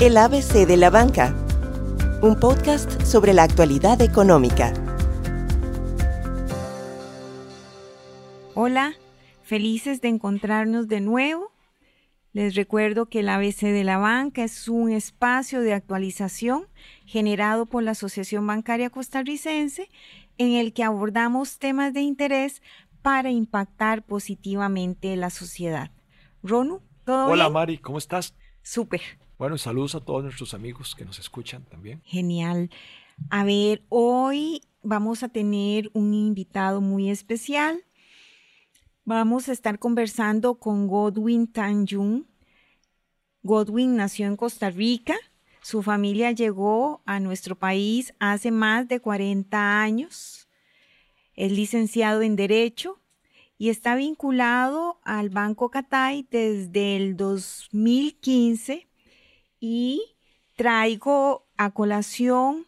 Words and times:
El 0.00 0.16
ABC 0.16 0.64
de 0.64 0.76
la 0.76 0.90
Banca, 0.90 1.34
un 2.22 2.38
podcast 2.38 3.02
sobre 3.02 3.34
la 3.34 3.42
actualidad 3.42 4.00
económica. 4.00 4.72
Hola, 8.54 8.94
felices 9.42 10.00
de 10.00 10.06
encontrarnos 10.06 10.86
de 10.86 11.00
nuevo. 11.00 11.50
Les 12.32 12.54
recuerdo 12.54 13.06
que 13.06 13.20
el 13.20 13.28
ABC 13.28 13.62
de 13.62 13.82
la 13.82 13.98
Banca 13.98 14.44
es 14.44 14.68
un 14.68 14.92
espacio 14.92 15.62
de 15.62 15.74
actualización 15.74 16.68
generado 17.04 17.66
por 17.66 17.82
la 17.82 17.90
Asociación 17.90 18.46
Bancaria 18.46 18.90
Costarricense 18.90 19.88
en 20.36 20.52
el 20.52 20.74
que 20.74 20.84
abordamos 20.84 21.58
temas 21.58 21.92
de 21.92 22.02
interés 22.02 22.62
para 23.02 23.32
impactar 23.32 24.04
positivamente 24.04 25.16
la 25.16 25.30
sociedad. 25.30 25.90
Ronu, 26.44 26.82
¿todo 27.04 27.26
Hola 27.26 27.50
Mari, 27.50 27.78
¿cómo 27.78 27.98
estás? 27.98 28.36
Súper. 28.62 29.00
Bueno, 29.38 29.56
saludos 29.56 29.94
a 29.94 30.00
todos 30.00 30.24
nuestros 30.24 30.52
amigos 30.52 30.96
que 30.96 31.04
nos 31.04 31.20
escuchan 31.20 31.62
también. 31.62 32.02
Genial. 32.04 32.70
A 33.30 33.44
ver, 33.44 33.84
hoy 33.88 34.62
vamos 34.82 35.22
a 35.22 35.28
tener 35.28 35.90
un 35.92 36.12
invitado 36.12 36.80
muy 36.80 37.08
especial. 37.08 37.84
Vamos 39.04 39.48
a 39.48 39.52
estar 39.52 39.78
conversando 39.78 40.56
con 40.56 40.88
Godwin 40.88 41.46
Tanjung. 41.46 42.24
Godwin 43.44 43.94
nació 43.94 44.26
en 44.26 44.36
Costa 44.36 44.70
Rica. 44.70 45.14
Su 45.62 45.84
familia 45.84 46.32
llegó 46.32 47.00
a 47.06 47.20
nuestro 47.20 47.56
país 47.56 48.14
hace 48.18 48.50
más 48.50 48.88
de 48.88 48.98
40 48.98 49.80
años. 49.80 50.48
Es 51.34 51.52
licenciado 51.52 52.22
en 52.22 52.34
Derecho 52.34 52.98
y 53.56 53.68
está 53.68 53.94
vinculado 53.94 54.98
al 55.04 55.30
Banco 55.30 55.70
Catay 55.70 56.26
desde 56.28 56.96
el 56.96 57.16
2015 57.16 58.87
y 59.60 60.02
traigo 60.56 61.46
a 61.56 61.70
colación 61.70 62.66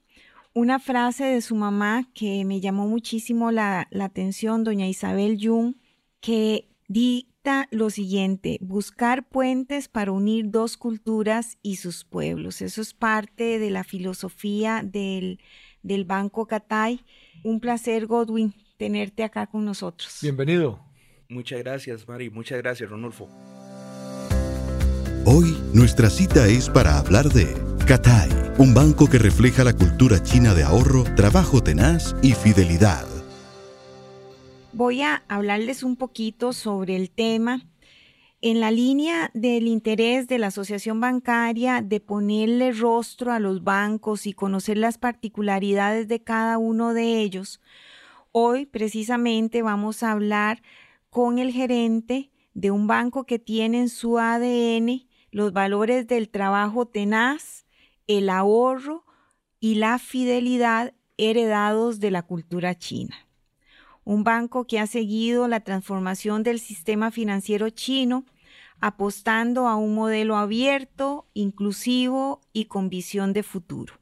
una 0.52 0.78
frase 0.78 1.24
de 1.24 1.40
su 1.40 1.54
mamá 1.54 2.08
que 2.14 2.44
me 2.44 2.60
llamó 2.60 2.86
muchísimo 2.88 3.50
la, 3.50 3.86
la 3.90 4.06
atención, 4.06 4.64
doña 4.64 4.88
Isabel 4.88 5.38
Jung, 5.40 5.74
que 6.20 6.68
dicta 6.88 7.68
lo 7.70 7.88
siguiente, 7.90 8.58
buscar 8.60 9.28
puentes 9.28 9.88
para 9.88 10.12
unir 10.12 10.50
dos 10.50 10.76
culturas 10.76 11.58
y 11.62 11.76
sus 11.76 12.04
pueblos. 12.04 12.62
Eso 12.62 12.82
es 12.82 12.94
parte 12.94 13.58
de 13.58 13.70
la 13.70 13.84
filosofía 13.84 14.82
del, 14.84 15.40
del 15.82 16.04
Banco 16.04 16.46
Catay. 16.46 17.04
Un 17.44 17.60
placer, 17.60 18.06
Godwin, 18.06 18.54
tenerte 18.76 19.22
acá 19.22 19.46
con 19.46 19.64
nosotros. 19.64 20.18
Bienvenido. 20.20 20.80
Muchas 21.28 21.60
gracias, 21.60 22.08
Mari. 22.08 22.28
Muchas 22.28 22.58
gracias, 22.58 22.90
Ronulfo. 22.90 23.28
Hoy 25.26 25.54
nuestra 25.74 26.08
cita 26.08 26.48
es 26.48 26.70
para 26.70 26.98
hablar 26.98 27.28
de 27.28 27.54
Catay, 27.86 28.30
un 28.56 28.72
banco 28.72 29.06
que 29.06 29.18
refleja 29.18 29.64
la 29.64 29.74
cultura 29.74 30.22
china 30.22 30.54
de 30.54 30.62
ahorro, 30.62 31.04
trabajo 31.14 31.62
tenaz 31.62 32.16
y 32.22 32.32
fidelidad. 32.32 33.04
Voy 34.72 35.02
a 35.02 35.22
hablarles 35.28 35.82
un 35.82 35.96
poquito 35.96 36.54
sobre 36.54 36.96
el 36.96 37.10
tema 37.10 37.66
en 38.40 38.60
la 38.60 38.70
línea 38.70 39.30
del 39.34 39.66
interés 39.66 40.26
de 40.26 40.38
la 40.38 40.46
asociación 40.46 41.00
bancaria 41.00 41.82
de 41.82 42.00
ponerle 42.00 42.72
rostro 42.72 43.30
a 43.30 43.40
los 43.40 43.62
bancos 43.62 44.26
y 44.26 44.32
conocer 44.32 44.78
las 44.78 44.96
particularidades 44.96 46.08
de 46.08 46.22
cada 46.22 46.56
uno 46.56 46.94
de 46.94 47.20
ellos, 47.20 47.60
hoy 48.32 48.64
precisamente 48.64 49.60
vamos 49.60 50.02
a 50.02 50.12
hablar 50.12 50.62
con 51.10 51.38
el 51.38 51.52
gerente 51.52 52.30
de 52.54 52.70
un 52.70 52.86
banco 52.86 53.24
que 53.24 53.38
tiene 53.38 53.80
en 53.80 53.90
su 53.90 54.18
ADN 54.18 55.09
los 55.30 55.52
valores 55.52 56.06
del 56.06 56.28
trabajo 56.28 56.86
tenaz, 56.86 57.66
el 58.06 58.28
ahorro 58.28 59.04
y 59.60 59.76
la 59.76 59.98
fidelidad 59.98 60.94
heredados 61.16 62.00
de 62.00 62.10
la 62.10 62.22
cultura 62.22 62.76
china. 62.76 63.16
Un 64.04 64.24
banco 64.24 64.66
que 64.66 64.78
ha 64.80 64.86
seguido 64.86 65.46
la 65.46 65.60
transformación 65.60 66.42
del 66.42 66.58
sistema 66.58 67.10
financiero 67.10 67.70
chino, 67.70 68.24
apostando 68.80 69.68
a 69.68 69.76
un 69.76 69.94
modelo 69.94 70.36
abierto, 70.36 71.26
inclusivo 71.34 72.40
y 72.52 72.64
con 72.64 72.88
visión 72.88 73.32
de 73.34 73.42
futuro. 73.42 73.94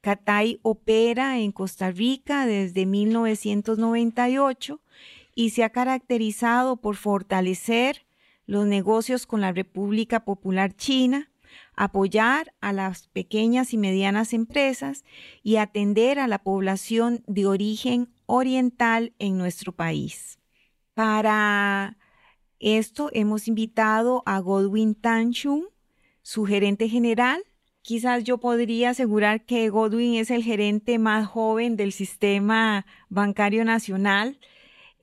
Catay 0.00 0.58
opera 0.62 1.38
en 1.38 1.52
Costa 1.52 1.90
Rica 1.90 2.44
desde 2.44 2.84
1998 2.84 4.80
y 5.34 5.50
se 5.50 5.64
ha 5.64 5.70
caracterizado 5.70 6.76
por 6.76 6.96
fortalecer 6.96 8.04
los 8.46 8.66
negocios 8.66 9.26
con 9.26 9.40
la 9.40 9.52
República 9.52 10.24
Popular 10.24 10.74
China, 10.74 11.30
apoyar 11.76 12.52
a 12.60 12.72
las 12.72 13.08
pequeñas 13.08 13.72
y 13.72 13.78
medianas 13.78 14.32
empresas 14.32 15.04
y 15.42 15.56
atender 15.56 16.18
a 16.18 16.28
la 16.28 16.38
población 16.38 17.22
de 17.26 17.46
origen 17.46 18.08
oriental 18.26 19.12
en 19.18 19.38
nuestro 19.38 19.72
país. 19.72 20.38
Para 20.94 21.96
esto 22.60 23.10
hemos 23.12 23.48
invitado 23.48 24.22
a 24.26 24.38
Godwin 24.38 24.94
Tanchung, 24.94 25.64
su 26.22 26.44
gerente 26.44 26.88
general. 26.88 27.42
Quizás 27.82 28.24
yo 28.24 28.38
podría 28.38 28.90
asegurar 28.90 29.44
que 29.44 29.68
Godwin 29.68 30.14
es 30.14 30.30
el 30.30 30.42
gerente 30.42 30.98
más 30.98 31.26
joven 31.26 31.76
del 31.76 31.92
sistema 31.92 32.86
bancario 33.10 33.64
nacional 33.64 34.38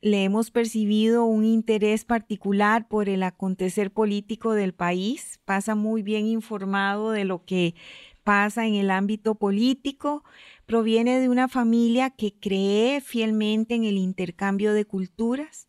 le 0.02 0.24
hemos 0.24 0.50
percibido 0.50 1.26
un 1.26 1.46
interés 1.46 2.06
particular 2.06 2.88
por 2.88 3.08
el 3.08 3.22
acontecer 3.22 3.92
político 3.92 4.54
del 4.54 4.74
país, 4.74 5.40
pasa 5.46 5.76
muy 5.76 6.02
bien 6.02 6.26
informado 6.26 7.12
de 7.12 7.24
lo 7.24 7.46
que 7.46 7.76
pasa 8.24 8.66
en 8.66 8.76
el 8.76 8.90
ámbito 8.90 9.36
político, 9.36 10.24
proviene 10.66 11.20
de 11.20 11.30
una 11.30 11.48
familia 11.48 12.10
que 12.10 12.34
cree 12.34 13.02
fielmente 13.02 13.76
en 13.76 13.84
el 13.84 13.98
intercambio 13.98 14.74
de 14.74 14.86
culturas. 14.86 15.68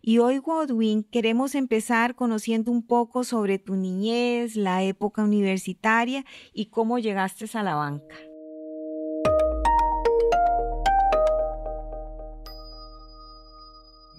Y 0.00 0.18
hoy, 0.18 0.38
Godwin, 0.38 1.02
queremos 1.02 1.54
empezar 1.54 2.14
conociendo 2.14 2.70
un 2.70 2.86
poco 2.86 3.24
sobre 3.24 3.58
tu 3.58 3.74
niñez, 3.74 4.54
la 4.54 4.82
época 4.82 5.24
universitaria 5.24 6.24
y 6.52 6.66
cómo 6.66 6.98
llegaste 6.98 7.46
a 7.56 7.62
la 7.62 7.74
banca. 7.74 8.14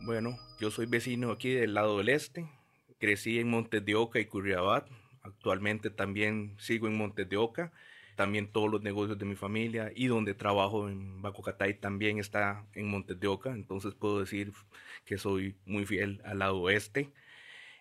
Bueno, 0.06 0.38
yo 0.60 0.70
soy 0.70 0.86
vecino 0.86 1.32
aquí 1.32 1.50
del 1.50 1.74
lado 1.74 1.98
del 1.98 2.10
este. 2.10 2.48
Crecí 3.00 3.40
en 3.40 3.50
Montes 3.50 3.84
de 3.84 3.96
Oca 3.96 4.20
y 4.20 4.26
Curriabat. 4.26 4.88
Actualmente 5.24 5.90
también 5.90 6.56
sigo 6.60 6.86
en 6.86 6.96
Montes 6.96 7.28
de 7.28 7.38
Oca. 7.38 7.74
También 8.16 8.52
todos 8.52 8.70
los 8.70 8.84
negocios 8.84 9.18
de 9.18 9.26
mi 9.26 9.36
familia 9.36 9.92
y 9.96 10.06
donde 10.06 10.36
trabajo 10.36 10.90
en 10.90 11.24
Bacocatay 11.24 11.80
también 11.80 12.20
está 12.20 12.68
en 12.76 12.88
Montes 12.88 13.20
de 13.20 13.28
Oca. 13.28 13.50
Entonces 13.56 13.96
puedo 13.96 14.20
decir 14.20 14.54
que 15.06 15.18
soy 15.18 15.56
muy 15.66 15.88
fiel 15.88 16.22
al 16.24 16.38
lado 16.38 16.62
oeste. 16.62 17.12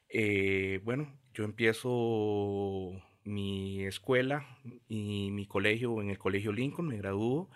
Eh, 0.08 0.80
bueno, 0.82 1.14
yo 1.34 1.44
empiezo 1.44 3.02
mi 3.24 3.84
escuela 3.84 4.46
y 4.88 5.30
mi 5.30 5.44
colegio 5.44 6.00
en 6.00 6.08
el 6.08 6.16
Colegio 6.16 6.52
Lincoln, 6.52 6.88
me 6.88 6.96
gradúo 6.96 7.50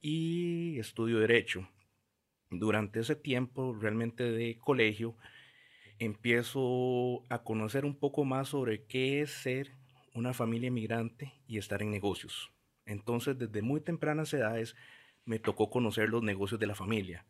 y 0.00 0.76
estudio 0.80 1.20
Derecho 1.20 1.68
durante 2.58 3.00
ese 3.00 3.16
tiempo 3.16 3.74
realmente 3.74 4.24
de 4.24 4.58
colegio, 4.58 5.16
empiezo 5.98 7.22
a 7.28 7.42
conocer 7.42 7.84
un 7.84 7.98
poco 7.98 8.24
más 8.24 8.48
sobre 8.48 8.84
qué 8.84 9.22
es 9.22 9.30
ser 9.30 9.72
una 10.14 10.34
familia 10.34 10.70
migrante 10.70 11.32
y 11.46 11.58
estar 11.58 11.82
en 11.82 11.90
negocios. 11.90 12.52
Entonces, 12.84 13.38
desde 13.38 13.62
muy 13.62 13.80
tempranas 13.80 14.32
edades, 14.34 14.76
me 15.24 15.38
tocó 15.38 15.70
conocer 15.70 16.08
los 16.08 16.22
negocios 16.22 16.60
de 16.60 16.66
la 16.66 16.74
familia. 16.74 17.24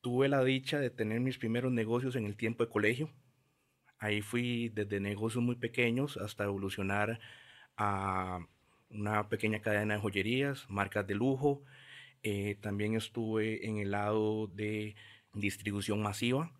Tuve 0.00 0.28
la 0.28 0.44
dicha 0.44 0.78
de 0.78 0.90
tener 0.90 1.20
mis 1.20 1.38
primeros 1.38 1.72
negocios 1.72 2.16
en 2.16 2.26
el 2.26 2.36
tiempo 2.36 2.64
de 2.64 2.70
colegio. 2.70 3.10
Ahí 3.98 4.20
fui 4.20 4.68
desde 4.68 5.00
negocios 5.00 5.42
muy 5.42 5.56
pequeños 5.56 6.16
hasta 6.16 6.44
evolucionar 6.44 7.18
a 7.76 8.40
una 8.90 9.28
pequeña 9.28 9.60
cadena 9.60 9.94
de 9.94 10.00
joyerías, 10.00 10.68
marcas 10.68 11.06
de 11.06 11.14
lujo, 11.14 11.62
eh, 12.22 12.56
también 12.60 12.94
estuve 12.94 13.66
en 13.66 13.78
el 13.78 13.90
lado 13.90 14.48
de 14.48 14.94
distribución 15.34 16.02
masiva 16.02 16.52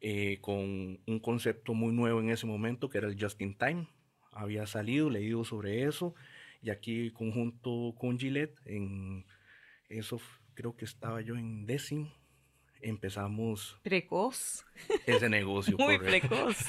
eh, 0.00 0.38
con 0.40 1.00
un 1.06 1.20
concepto 1.20 1.72
muy 1.72 1.92
nuevo 1.92 2.20
en 2.20 2.30
ese 2.30 2.46
momento 2.46 2.88
que 2.88 2.98
era 2.98 3.08
el 3.08 3.16
Just 3.18 3.40
in 3.40 3.56
Time. 3.56 3.88
Había 4.32 4.66
salido, 4.66 5.08
leído 5.08 5.44
sobre 5.44 5.84
eso 5.84 6.14
y 6.60 6.70
aquí 6.70 7.10
conjunto 7.10 7.94
con 7.98 8.18
Gillette, 8.18 8.58
en 8.64 9.24
eso 9.88 10.20
creo 10.54 10.76
que 10.76 10.84
estaba 10.84 11.20
yo 11.20 11.36
en 11.36 11.66
décimo, 11.66 12.12
empezamos 12.80 13.78
precoz. 13.82 14.64
ese 15.06 15.28
negocio 15.28 15.76
muy 15.78 15.98
precoz. 15.98 16.56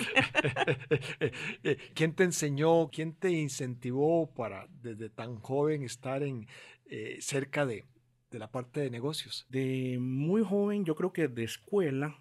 Quién 1.94 2.14
te 2.14 2.24
enseñó 2.24 2.90
quién 2.90 3.14
te 3.14 3.32
incentivó 3.32 4.34
para 4.34 4.68
desde 4.82 5.10
tan 5.10 5.38
joven 5.38 5.84
estar 5.84 6.24
en 6.24 6.48
eh, 6.86 7.18
cerca 7.20 7.66
de 7.66 7.86
de 8.36 8.40
la 8.40 8.52
parte 8.52 8.82
de 8.82 8.92
negocios? 8.92 9.46
De 9.50 9.98
muy 10.00 10.44
joven, 10.44 10.84
yo 10.84 10.96
creo 10.96 11.14
que 11.14 11.30
de 11.30 11.46
escuela, 11.46 12.20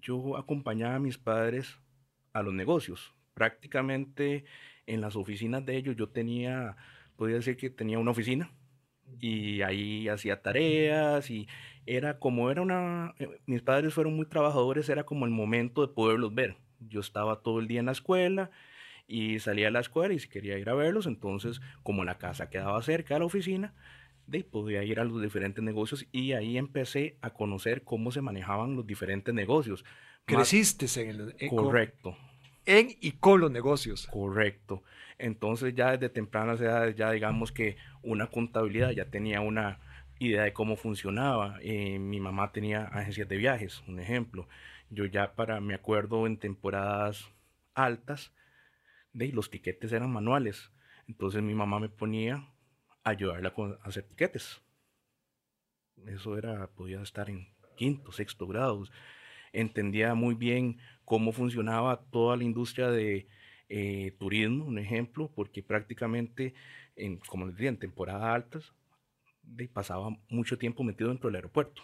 yo 0.00 0.36
acompañaba 0.36 0.94
a 0.94 1.00
mis 1.00 1.18
padres 1.18 1.78
a 2.32 2.42
los 2.42 2.54
negocios. 2.54 3.12
prácticamente 3.34 4.44
en 4.86 5.02
las 5.02 5.14
oficinas 5.14 5.66
de 5.66 5.76
ellos 5.76 5.96
yo 5.96 6.08
tenía, 6.08 6.76
podría 7.16 7.36
decir 7.36 7.56
que 7.58 7.68
tenía 7.68 7.98
una 7.98 8.12
oficina 8.12 8.50
y 9.20 9.60
ahí 9.60 10.08
hacía 10.08 10.40
tareas 10.40 11.30
y 11.30 11.46
era 11.84 12.18
como 12.18 12.50
era 12.50 12.62
una, 12.62 13.14
eh, 13.18 13.28
mis 13.44 13.60
padres 13.60 13.92
fueron 13.92 14.14
muy 14.16 14.26
trabajadores, 14.26 14.88
era 14.88 15.04
como 15.04 15.26
el 15.26 15.32
momento 15.32 15.82
de 15.86 15.92
poderlos 15.92 16.34
ver. 16.34 16.56
Yo 16.80 17.00
estaba 17.00 17.42
todo 17.42 17.58
el 17.60 17.66
día 17.66 17.80
en 17.80 17.86
la 17.86 17.92
escuela 17.92 18.50
y 19.06 19.38
salía 19.40 19.68
a 19.68 19.70
la 19.70 19.80
escuela 19.80 20.14
y 20.14 20.18
si 20.18 20.28
quería 20.28 20.58
ir 20.58 20.70
a 20.70 20.74
verlos, 20.74 21.06
entonces 21.06 21.60
como 21.82 22.04
la 22.04 22.18
casa 22.18 22.48
quedaba 22.48 22.80
cerca 22.82 23.14
de 23.14 23.20
la 23.20 23.26
oficina, 23.26 23.74
de, 24.26 24.44
podía 24.44 24.82
ir 24.82 25.00
a 25.00 25.04
los 25.04 25.22
diferentes 25.22 25.62
negocios 25.62 26.06
y 26.12 26.32
ahí 26.32 26.58
empecé 26.58 27.16
a 27.20 27.30
conocer 27.30 27.82
cómo 27.82 28.10
se 28.10 28.20
manejaban 28.20 28.76
los 28.76 28.86
diferentes 28.86 29.34
negocios. 29.34 29.84
Creciste 30.24 30.86
en 31.00 31.34
el... 31.38 31.48
correcto. 31.48 32.16
En 32.64 32.88
y 33.00 33.12
con 33.12 33.40
los 33.40 33.50
negocios. 33.50 34.08
Correcto. 34.08 34.82
Entonces 35.18 35.74
ya 35.74 35.92
desde 35.92 36.08
tempranas 36.08 36.60
edades 36.60 36.96
ya 36.96 37.10
digamos 37.12 37.52
que 37.52 37.76
una 38.02 38.26
contabilidad 38.26 38.90
ya 38.90 39.06
tenía 39.06 39.40
una 39.40 39.78
idea 40.18 40.42
de 40.42 40.52
cómo 40.52 40.76
funcionaba. 40.76 41.58
Eh, 41.62 41.98
mi 41.98 42.20
mamá 42.20 42.52
tenía 42.52 42.84
agencias 42.84 43.28
de 43.28 43.36
viajes, 43.36 43.82
un 43.86 44.00
ejemplo. 44.00 44.48
Yo 44.90 45.04
ya 45.04 45.34
para, 45.34 45.60
me 45.60 45.74
acuerdo 45.74 46.26
en 46.26 46.38
temporadas 46.38 47.28
altas, 47.74 48.32
de 49.12 49.28
los 49.28 49.50
tiquetes 49.50 49.92
eran 49.92 50.12
manuales. 50.12 50.70
Entonces 51.08 51.42
mi 51.42 51.54
mamá 51.54 51.78
me 51.78 51.88
ponía 51.88 52.48
ayudarla 53.06 53.54
a 53.56 53.88
hacer 53.88 54.02
tiquetes. 54.04 54.60
Eso 56.06 56.36
era, 56.36 56.66
podía 56.66 57.00
estar 57.00 57.30
en 57.30 57.48
quinto, 57.76 58.12
sexto 58.12 58.46
grados. 58.46 58.92
Entendía 59.52 60.14
muy 60.14 60.34
bien 60.34 60.78
cómo 61.04 61.32
funcionaba 61.32 62.02
toda 62.10 62.36
la 62.36 62.44
industria 62.44 62.90
de 62.90 63.28
eh, 63.68 64.14
turismo, 64.18 64.64
un 64.64 64.78
ejemplo, 64.78 65.30
porque 65.34 65.62
prácticamente, 65.62 66.54
en, 66.96 67.18
como 67.18 67.46
les 67.46 67.54
decía, 67.54 67.70
en 67.70 67.78
temporadas 67.78 68.34
altas, 68.34 68.74
de, 69.42 69.68
pasaba 69.68 70.10
mucho 70.28 70.58
tiempo 70.58 70.82
metido 70.82 71.10
dentro 71.10 71.28
del 71.28 71.36
aeropuerto. 71.36 71.82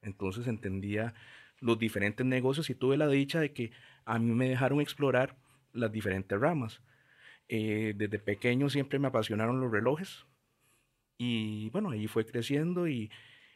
Entonces 0.00 0.46
entendía 0.46 1.14
los 1.60 1.78
diferentes 1.78 2.26
negocios 2.26 2.70
y 2.70 2.74
tuve 2.74 2.96
la 2.96 3.08
dicha 3.08 3.40
de 3.40 3.52
que 3.52 3.70
a 4.04 4.18
mí 4.18 4.32
me 4.32 4.48
dejaron 4.48 4.80
explorar 4.80 5.36
las 5.72 5.92
diferentes 5.92 6.40
ramas. 6.40 6.80
Eh, 7.54 7.92
desde 7.94 8.18
pequeño 8.18 8.70
siempre 8.70 8.98
me 8.98 9.08
apasionaron 9.08 9.60
los 9.60 9.70
relojes 9.70 10.24
y 11.18 11.68
bueno, 11.68 11.90
ahí 11.90 12.06
fue 12.06 12.24
creciendo 12.24 12.88
y 12.88 13.10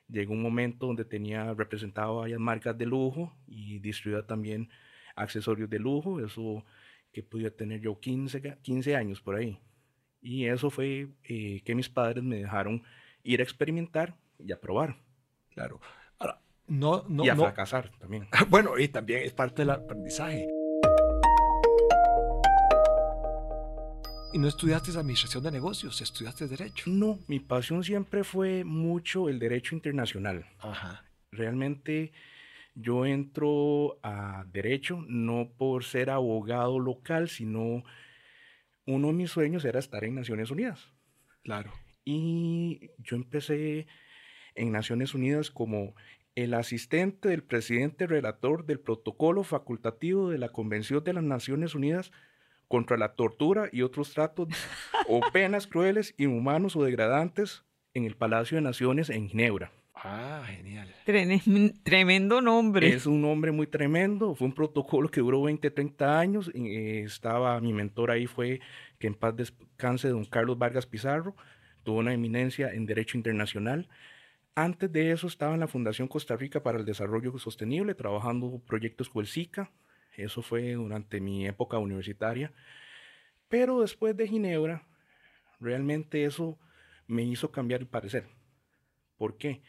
llegó 0.06 0.34
un 0.34 0.42
momento 0.42 0.86
donde 0.86 1.06
tenía 1.06 1.54
representado 1.54 2.16
varias 2.16 2.38
marcas 2.38 2.76
de 2.76 2.84
lujo 2.84 3.34
y 3.46 3.78
distribuía 3.78 4.26
también 4.26 4.68
accesorios 5.14 5.70
de 5.70 5.78
lujo, 5.78 6.20
eso 6.20 6.62
que 7.10 7.22
podía 7.22 7.50
tener 7.50 7.80
yo 7.80 7.98
15, 7.98 8.58
15 8.60 8.96
años 8.96 9.22
por 9.22 9.36
ahí. 9.36 9.58
Y 10.20 10.44
eso 10.44 10.68
fue 10.68 11.08
eh, 11.24 11.62
que 11.64 11.74
mis 11.74 11.88
padres 11.88 12.22
me 12.22 12.36
dejaron 12.36 12.82
ir 13.22 13.40
a 13.40 13.44
experimentar 13.44 14.14
y 14.38 14.52
a 14.52 14.60
probar. 14.60 14.98
Claro. 15.54 15.80
Ahora, 16.18 16.42
no, 16.66 17.02
no, 17.08 17.24
y 17.24 17.30
a 17.30 17.34
no. 17.34 17.44
fracasar 17.44 17.90
también. 17.98 18.28
Bueno, 18.50 18.78
y 18.78 18.88
también 18.88 19.22
es 19.22 19.32
parte 19.32 19.62
del 19.62 19.70
aprendizaje. 19.70 20.46
¿Y 24.36 24.38
no 24.38 24.48
estudiaste 24.48 24.90
administración 24.90 25.42
de 25.44 25.50
negocios? 25.50 26.02
¿Estudiaste 26.02 26.46
derecho? 26.46 26.90
No, 26.90 27.18
mi 27.26 27.40
pasión 27.40 27.82
siempre 27.82 28.22
fue 28.22 28.64
mucho 28.64 29.30
el 29.30 29.38
derecho 29.38 29.74
internacional. 29.74 30.44
Ajá. 30.58 31.06
Realmente 31.30 32.12
yo 32.74 33.06
entro 33.06 33.98
a 34.02 34.44
derecho 34.52 35.02
no 35.08 35.54
por 35.56 35.84
ser 35.84 36.10
abogado 36.10 36.78
local, 36.78 37.30
sino 37.30 37.82
uno 38.84 39.06
de 39.06 39.14
mis 39.14 39.30
sueños 39.30 39.64
era 39.64 39.78
estar 39.78 40.04
en 40.04 40.16
Naciones 40.16 40.50
Unidas. 40.50 40.92
Claro. 41.42 41.72
Y 42.04 42.90
yo 42.98 43.16
empecé 43.16 43.86
en 44.54 44.70
Naciones 44.70 45.14
Unidas 45.14 45.50
como 45.50 45.94
el 46.34 46.52
asistente 46.52 47.30
del 47.30 47.42
presidente 47.42 48.06
relator 48.06 48.66
del 48.66 48.80
protocolo 48.80 49.44
facultativo 49.44 50.28
de 50.28 50.36
la 50.36 50.50
Convención 50.50 51.02
de 51.04 51.14
las 51.14 51.24
Naciones 51.24 51.74
Unidas 51.74 52.12
contra 52.68 52.96
la 52.96 53.14
tortura 53.14 53.68
y 53.72 53.82
otros 53.82 54.12
tratos 54.12 54.48
o 55.08 55.20
penas 55.32 55.66
crueles, 55.66 56.14
inhumanos 56.18 56.76
o 56.76 56.84
degradantes 56.84 57.64
en 57.94 58.04
el 58.04 58.16
Palacio 58.16 58.56
de 58.56 58.62
Naciones 58.62 59.10
en 59.10 59.28
Ginebra. 59.28 59.72
Ah, 59.94 60.44
genial. 60.46 60.94
Tremendo 61.82 62.42
nombre. 62.42 62.88
Es 62.88 63.06
un 63.06 63.22
nombre 63.22 63.50
muy 63.50 63.66
tremendo. 63.66 64.34
Fue 64.34 64.46
un 64.46 64.54
protocolo 64.54 65.10
que 65.10 65.20
duró 65.20 65.42
20, 65.42 65.70
30 65.70 66.18
años. 66.18 66.50
Eh, 66.54 67.02
estaba, 67.04 67.58
mi 67.60 67.72
mentor 67.72 68.10
ahí 68.10 68.26
fue, 68.26 68.60
que 68.98 69.06
en 69.06 69.14
paz 69.14 69.34
descanse, 69.34 70.08
don 70.08 70.26
Carlos 70.26 70.58
Vargas 70.58 70.86
Pizarro. 70.86 71.34
Tuvo 71.82 71.98
una 71.98 72.12
eminencia 72.12 72.72
en 72.72 72.84
Derecho 72.84 73.16
Internacional. 73.16 73.88
Antes 74.54 74.92
de 74.92 75.12
eso 75.12 75.26
estaba 75.26 75.54
en 75.54 75.60
la 75.60 75.68
Fundación 75.68 76.08
Costa 76.08 76.36
Rica 76.36 76.62
para 76.62 76.78
el 76.78 76.84
Desarrollo 76.84 77.36
Sostenible, 77.38 77.94
trabajando 77.94 78.60
proyectos 78.66 79.08
con 79.08 79.22
el 79.22 79.26
SICA. 79.26 79.70
Eso 80.16 80.42
fue 80.42 80.72
durante 80.72 81.20
mi 81.20 81.46
época 81.46 81.78
universitaria. 81.78 82.52
Pero 83.48 83.80
después 83.80 84.16
de 84.16 84.26
Ginebra, 84.28 84.86
realmente 85.60 86.24
eso 86.24 86.58
me 87.06 87.22
hizo 87.22 87.50
cambiar 87.50 87.80
el 87.80 87.86
parecer. 87.86 88.26
¿Por 89.16 89.36
qué? 89.36 89.62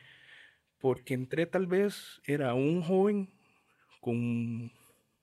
Porque 0.79 1.13
entré 1.13 1.45
tal 1.45 1.67
vez, 1.67 2.21
era 2.25 2.53
un 2.53 2.81
joven 2.81 3.29
con 4.01 4.71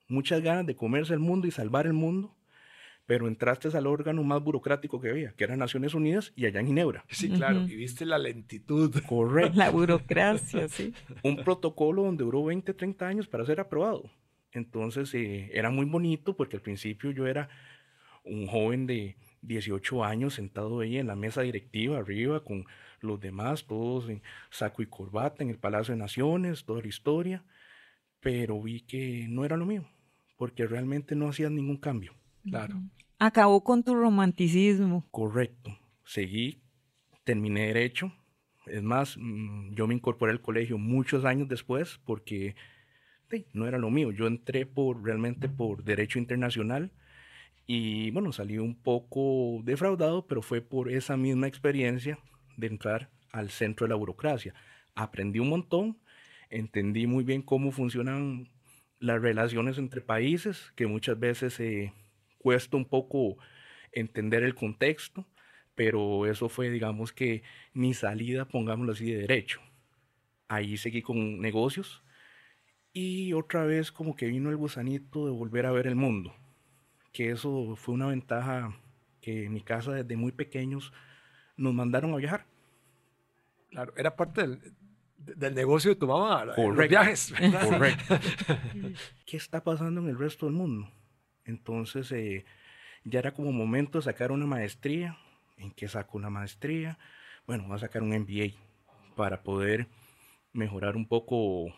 muchas 0.09 0.41
ganas 0.43 0.67
de 0.67 0.77
comerse 0.77 1.15
el 1.15 1.21
mundo 1.21 1.47
y 1.47 1.51
salvar 1.51 1.87
el 1.87 1.93
mundo, 1.93 2.35
pero 3.07 3.29
entraste 3.29 3.69
al 3.77 3.87
órgano 3.87 4.23
más 4.23 4.43
burocrático 4.43 5.01
que 5.01 5.11
había, 5.11 5.33
que 5.33 5.45
era 5.45 5.57
Naciones 5.57 5.95
Unidas 5.95 6.33
y 6.37 6.47
allá 6.47 6.61
en 6.61 6.67
Ginebra. 6.69 7.05
Sí, 7.09 7.31
claro, 7.31 7.63
y 7.63 7.77
viste 7.77 8.07
la 8.07 8.19
lentitud. 8.19 8.95
Correcto. 9.07 9.59
La 9.59 9.71
burocracia, 9.71 10.69
sí. 10.69 10.95
Un 11.23 11.37
protocolo 11.45 12.03
donde 12.03 12.25
duró 12.25 12.45
20, 12.45 12.73
30 12.73 13.07
años 13.07 13.29
para 13.29 13.45
ser 13.45 13.61
aprobado. 13.61 14.11
Entonces 14.55 15.13
eh, 15.15 15.51
era 15.53 15.71
muy 15.71 15.85
bonito 15.85 16.37
porque 16.37 16.57
al 16.57 16.63
principio 16.63 17.11
yo 17.11 17.27
era 17.27 17.49
un 18.25 18.47
joven 18.47 18.87
de 18.87 19.17
18 19.43 20.05
años 20.05 20.35
sentado 20.35 20.81
ahí 20.81 20.97
en 20.97 21.09
la 21.09 21.17
mesa 21.17 21.43
directiva 21.43 21.99
arriba 21.99 22.43
con 22.43 22.65
los 23.01 23.21
demás, 23.21 23.67
todos 23.67 24.09
en 24.09 24.23
saco 24.51 24.81
y 24.81 24.87
corbata 24.87 25.43
en 25.43 25.51
el 25.51 25.59
Palacio 25.59 25.93
de 25.93 26.01
Naciones, 26.01 26.65
toda 26.65 26.81
la 26.81 26.89
historia, 26.89 27.45
pero 28.21 28.63
vi 28.63 28.81
que 28.81 29.27
no 29.29 29.45
era 29.45 29.57
lo 29.57 29.67
mío, 29.67 29.85
porque 30.39 30.67
realmente 30.67 31.15
no 31.15 31.29
hacía 31.29 31.51
ningún 31.51 31.77
cambio. 31.77 32.15
Claro. 32.45 32.81
Acabó 33.19 33.63
con 33.63 33.83
tu 33.83 33.95
romanticismo. 33.95 35.07
Correcto. 35.11 35.77
Seguí, 36.05 36.63
terminé 37.25 37.67
derecho. 37.67 38.13
Es 38.67 38.83
más, 38.83 39.17
mm, 39.19 39.75
yo 39.75 39.87
me 39.87 39.95
incorporé 39.95 40.33
al 40.33 40.41
colegio 40.41 40.79
muchos 40.79 41.25
años 41.25 41.49
después 41.49 42.01
porque 42.05 42.55
no 43.53 43.67
era 43.67 43.79
lo 43.79 43.91
mío. 43.91 44.13
Yo 44.13 44.27
entré 44.27 44.67
por 44.67 45.03
realmente 45.03 45.49
por 45.49 45.85
derecho 45.85 46.19
internacional 46.19 46.91
y 47.67 48.11
bueno, 48.11 48.33
salí 48.33 48.59
un 48.59 48.75
poco 48.75 49.61
defraudado, 49.65 50.27
pero 50.27 50.43
fue 50.43 50.61
por 50.61 50.91
esa 50.91 51.17
misma 51.17 51.47
experiencia 51.47 52.19
de 52.57 52.67
entrar 52.67 53.11
al 53.33 53.51
centro 53.51 53.87
de 53.87 53.91
la 53.91 53.97
burocracia. 53.97 54.55
Aprendí 54.95 55.39
un 55.39 55.49
montón, 55.49 55.99
entendí 56.51 57.07
muy 57.07 57.25
bien 57.25 57.43
cómo 57.43 57.73
funcionan 57.73 58.49
las 59.01 59.21
relaciones 59.21 59.79
entre 59.79 60.01
países, 60.01 60.73
que 60.77 60.87
muchas 60.87 61.19
veces 61.19 61.59
eh, 61.61 61.93
cuesta 62.39 62.77
un 62.77 62.85
poco 62.85 63.39
entender 63.93 64.45
el 64.45 64.55
contexto, 64.55 65.27
pero 65.75 66.27
eso 66.27 66.49
fue, 66.49 66.71
digamos 66.71 67.13
que, 67.13 67.43
mi 67.73 67.95
salida, 67.95 68.47
pongámoslo 68.47 68.93
así, 68.93 69.11
de 69.11 69.23
derecho. 69.23 69.61
Ahí 70.49 70.77
seguí 70.77 71.03
con 71.03 71.41
negocios 71.41 72.04
y 72.95 73.33
otra 73.35 73.65
vez 73.65 73.93
como 73.93 74.17
que 74.17 74.27
vino 74.27 74.49
el 74.49 74.57
gusanito 74.57 75.27
de 75.27 75.33
volver 75.33 75.67
a 75.67 75.73
ver 75.73 75.87
el 75.87 75.97
mundo, 75.97 76.33
que 77.13 77.31
eso 77.31 77.77
fue 77.77 77.95
una 77.95 78.07
ventaja 78.07 78.75
que 79.21 79.45
en 79.45 79.53
mi 79.53 79.61
casa 79.61 79.93
desde 79.93 80.17
muy 80.17 80.33
pequeños 80.33 80.93
nos 81.57 81.75
mandaron 81.75 82.15
a 82.15 82.17
viajar. 82.17 82.47
Claro, 83.71 83.93
era 83.97 84.15
parte 84.15 84.43
del, 84.43 84.61
del 85.17 85.55
negocio 85.55 85.91
de 85.91 85.97
tu 85.97 86.07
mamá, 86.07 86.45
los 86.45 86.55
Correcto. 86.55 86.89
viajes. 86.89 87.33
¿verdad? 87.33 87.69
Correcto. 87.69 88.19
¿Qué 89.27 89.37
está 89.37 89.65
pasando 89.65 90.01
en 90.01 90.09
el 90.09 90.19
resto 90.19 90.47
del 90.47 90.55
mundo? 90.55 90.89
Entonces 91.45 92.11
eh, 92.13 92.45
ya 93.05 93.19
era 93.19 93.35
como 93.35 93.51
momento 93.53 93.99
de 93.99 94.03
sacar 94.05 94.31
una 94.31 94.47
maestría. 94.47 95.19
¿En 95.57 95.71
qué 95.73 95.89
saco 95.89 96.17
una 96.19 96.31
maestría? 96.31 96.99
Bueno, 97.47 97.65
voy 97.65 97.77
a 97.77 97.79
sacar 97.79 98.03
un 98.03 98.11
MBA 98.11 98.55
para 99.17 99.43
poder 99.43 99.89
mejorar 100.53 100.97
un 100.97 101.07
poco 101.07 101.73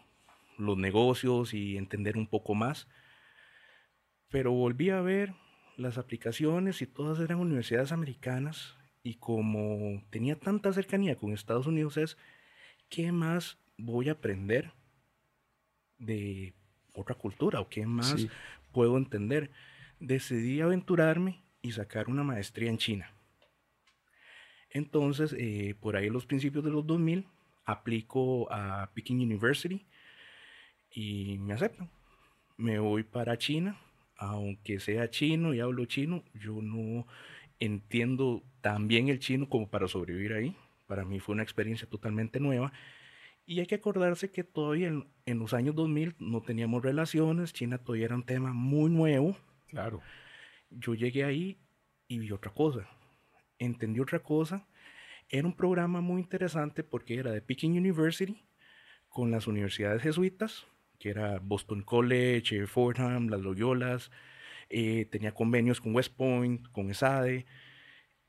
los 0.58 0.76
negocios 0.76 1.54
y 1.54 1.76
entender 1.76 2.16
un 2.16 2.26
poco 2.26 2.54
más. 2.54 2.88
Pero 4.28 4.52
volví 4.52 4.90
a 4.90 5.00
ver 5.00 5.34
las 5.76 5.98
aplicaciones 5.98 6.82
y 6.82 6.86
todas 6.86 7.20
eran 7.20 7.38
universidades 7.38 7.92
americanas 7.92 8.76
y 9.02 9.14
como 9.14 10.02
tenía 10.10 10.38
tanta 10.38 10.72
cercanía 10.72 11.16
con 11.16 11.32
Estados 11.32 11.66
Unidos 11.66 11.96
es, 11.96 12.16
¿qué 12.88 13.12
más 13.12 13.58
voy 13.78 14.08
a 14.08 14.12
aprender 14.12 14.72
de 15.98 16.54
otra 16.94 17.14
cultura 17.14 17.60
o 17.60 17.68
qué 17.68 17.86
más 17.86 18.20
Sí. 18.20 18.30
puedo 18.72 18.96
entender? 18.96 19.50
decidí 19.98 20.60
aventurarme 20.60 21.42
y 21.62 21.72
sacar 21.72 22.08
una 22.10 22.22
maestría 22.22 22.68
en 22.68 22.76
China. 22.76 23.10
Entonces, 24.70 25.34
eh, 25.38 25.74
por 25.80 25.96
ahí 25.96 26.08
en 26.08 26.12
los 26.12 26.26
principios 26.26 26.62
de 26.64 26.70
los 26.70 26.86
2000, 26.86 27.26
aplico 27.64 28.52
a 28.52 28.90
Peking 28.94 29.16
University 29.16 29.86
y 30.96 31.36
me 31.38 31.52
aceptan. 31.52 31.90
Me 32.56 32.78
voy 32.78 33.02
para 33.02 33.36
China, 33.36 33.78
aunque 34.16 34.80
sea 34.80 35.10
chino 35.10 35.52
y 35.52 35.60
hablo 35.60 35.84
chino, 35.84 36.24
yo 36.32 36.62
no 36.62 37.06
entiendo 37.60 38.42
tan 38.62 38.88
bien 38.88 39.08
el 39.08 39.18
chino 39.18 39.46
como 39.48 39.68
para 39.68 39.88
sobrevivir 39.88 40.32
ahí. 40.32 40.56
Para 40.86 41.04
mí 41.04 41.20
fue 41.20 41.34
una 41.34 41.42
experiencia 41.42 41.86
totalmente 41.86 42.40
nueva. 42.40 42.72
Y 43.44 43.60
hay 43.60 43.66
que 43.66 43.74
acordarse 43.74 44.32
que 44.32 44.42
todavía 44.42 44.88
en, 44.88 45.06
en 45.26 45.38
los 45.38 45.52
años 45.52 45.74
2000 45.74 46.16
no 46.18 46.40
teníamos 46.40 46.82
relaciones, 46.82 47.52
China 47.52 47.76
todavía 47.76 48.06
era 48.06 48.14
un 48.14 48.24
tema 48.24 48.54
muy 48.54 48.90
nuevo. 48.90 49.36
Claro. 49.68 50.00
Yo 50.70 50.94
llegué 50.94 51.24
ahí 51.24 51.58
y 52.08 52.20
vi 52.20 52.32
otra 52.32 52.54
cosa. 52.54 52.88
Entendí 53.58 54.00
otra 54.00 54.20
cosa. 54.20 54.66
Era 55.28 55.46
un 55.46 55.54
programa 55.54 56.00
muy 56.00 56.22
interesante 56.22 56.82
porque 56.82 57.16
era 57.16 57.32
de 57.32 57.42
Peking 57.42 57.72
University 57.72 58.42
con 59.10 59.30
las 59.30 59.46
universidades 59.46 60.02
jesuitas, 60.02 60.66
que 60.98 61.10
era 61.10 61.38
Boston 61.38 61.82
College, 61.82 62.66
Fordham, 62.66 63.28
las 63.28 63.40
Loyolas. 63.40 64.10
Eh, 64.68 65.06
tenía 65.10 65.32
convenios 65.32 65.80
con 65.80 65.94
West 65.94 66.14
Point, 66.14 66.68
con 66.72 66.90
ESADE. 66.90 67.46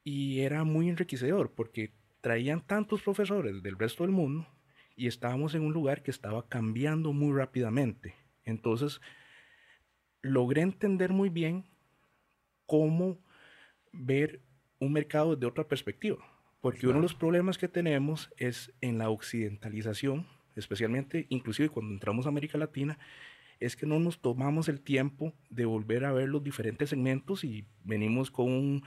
Y 0.03 0.39
era 0.41 0.63
muy 0.63 0.89
enriquecedor 0.89 1.53
porque 1.53 1.93
traían 2.21 2.65
tantos 2.65 3.01
profesores 3.01 3.61
del 3.61 3.77
resto 3.77 4.03
del 4.03 4.11
mundo 4.11 4.47
y 4.95 5.07
estábamos 5.07 5.53
en 5.53 5.61
un 5.61 5.73
lugar 5.73 6.01
que 6.01 6.11
estaba 6.11 6.47
cambiando 6.49 7.13
muy 7.13 7.35
rápidamente. 7.37 8.15
Entonces, 8.43 9.01
logré 10.21 10.61
entender 10.61 11.11
muy 11.11 11.29
bien 11.29 11.65
cómo 12.65 13.19
ver 13.91 14.41
un 14.79 14.93
mercado 14.93 15.35
desde 15.35 15.47
otra 15.47 15.67
perspectiva. 15.67 16.17
Porque 16.61 16.87
uno 16.87 16.97
de 16.97 17.03
los 17.03 17.13
problemas 17.13 17.57
que 17.57 17.67
tenemos 17.67 18.29
es 18.37 18.73
en 18.81 18.97
la 18.97 19.09
occidentalización, 19.09 20.27
especialmente 20.59 21.25
inclusive 21.29 21.69
cuando 21.69 21.93
entramos 21.93 22.25
a 22.25 22.29
América 22.29 22.57
Latina, 22.57 22.97
es 23.59 23.75
que 23.75 23.85
no 23.85 23.99
nos 23.99 24.19
tomamos 24.19 24.69
el 24.69 24.81
tiempo 24.81 25.33
de 25.49 25.65
volver 25.65 26.05
a 26.05 26.13
ver 26.13 26.29
los 26.29 26.43
diferentes 26.43 26.89
segmentos 26.89 27.43
y 27.43 27.65
venimos 27.83 28.29
con 28.29 28.51
un 28.51 28.83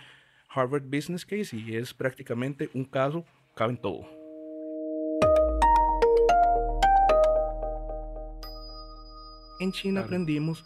Harvard 0.49 0.85
Business 0.85 1.25
Case 1.25 1.57
y 1.57 1.77
es 1.77 1.95
prácticamente 1.95 2.71
un 2.75 2.85
caso, 2.85 3.25
cabe 3.55 3.73
en 3.73 3.79
todo. 3.79 4.21
En 9.61 9.73
China 9.73 10.01
aprendimos 10.01 10.65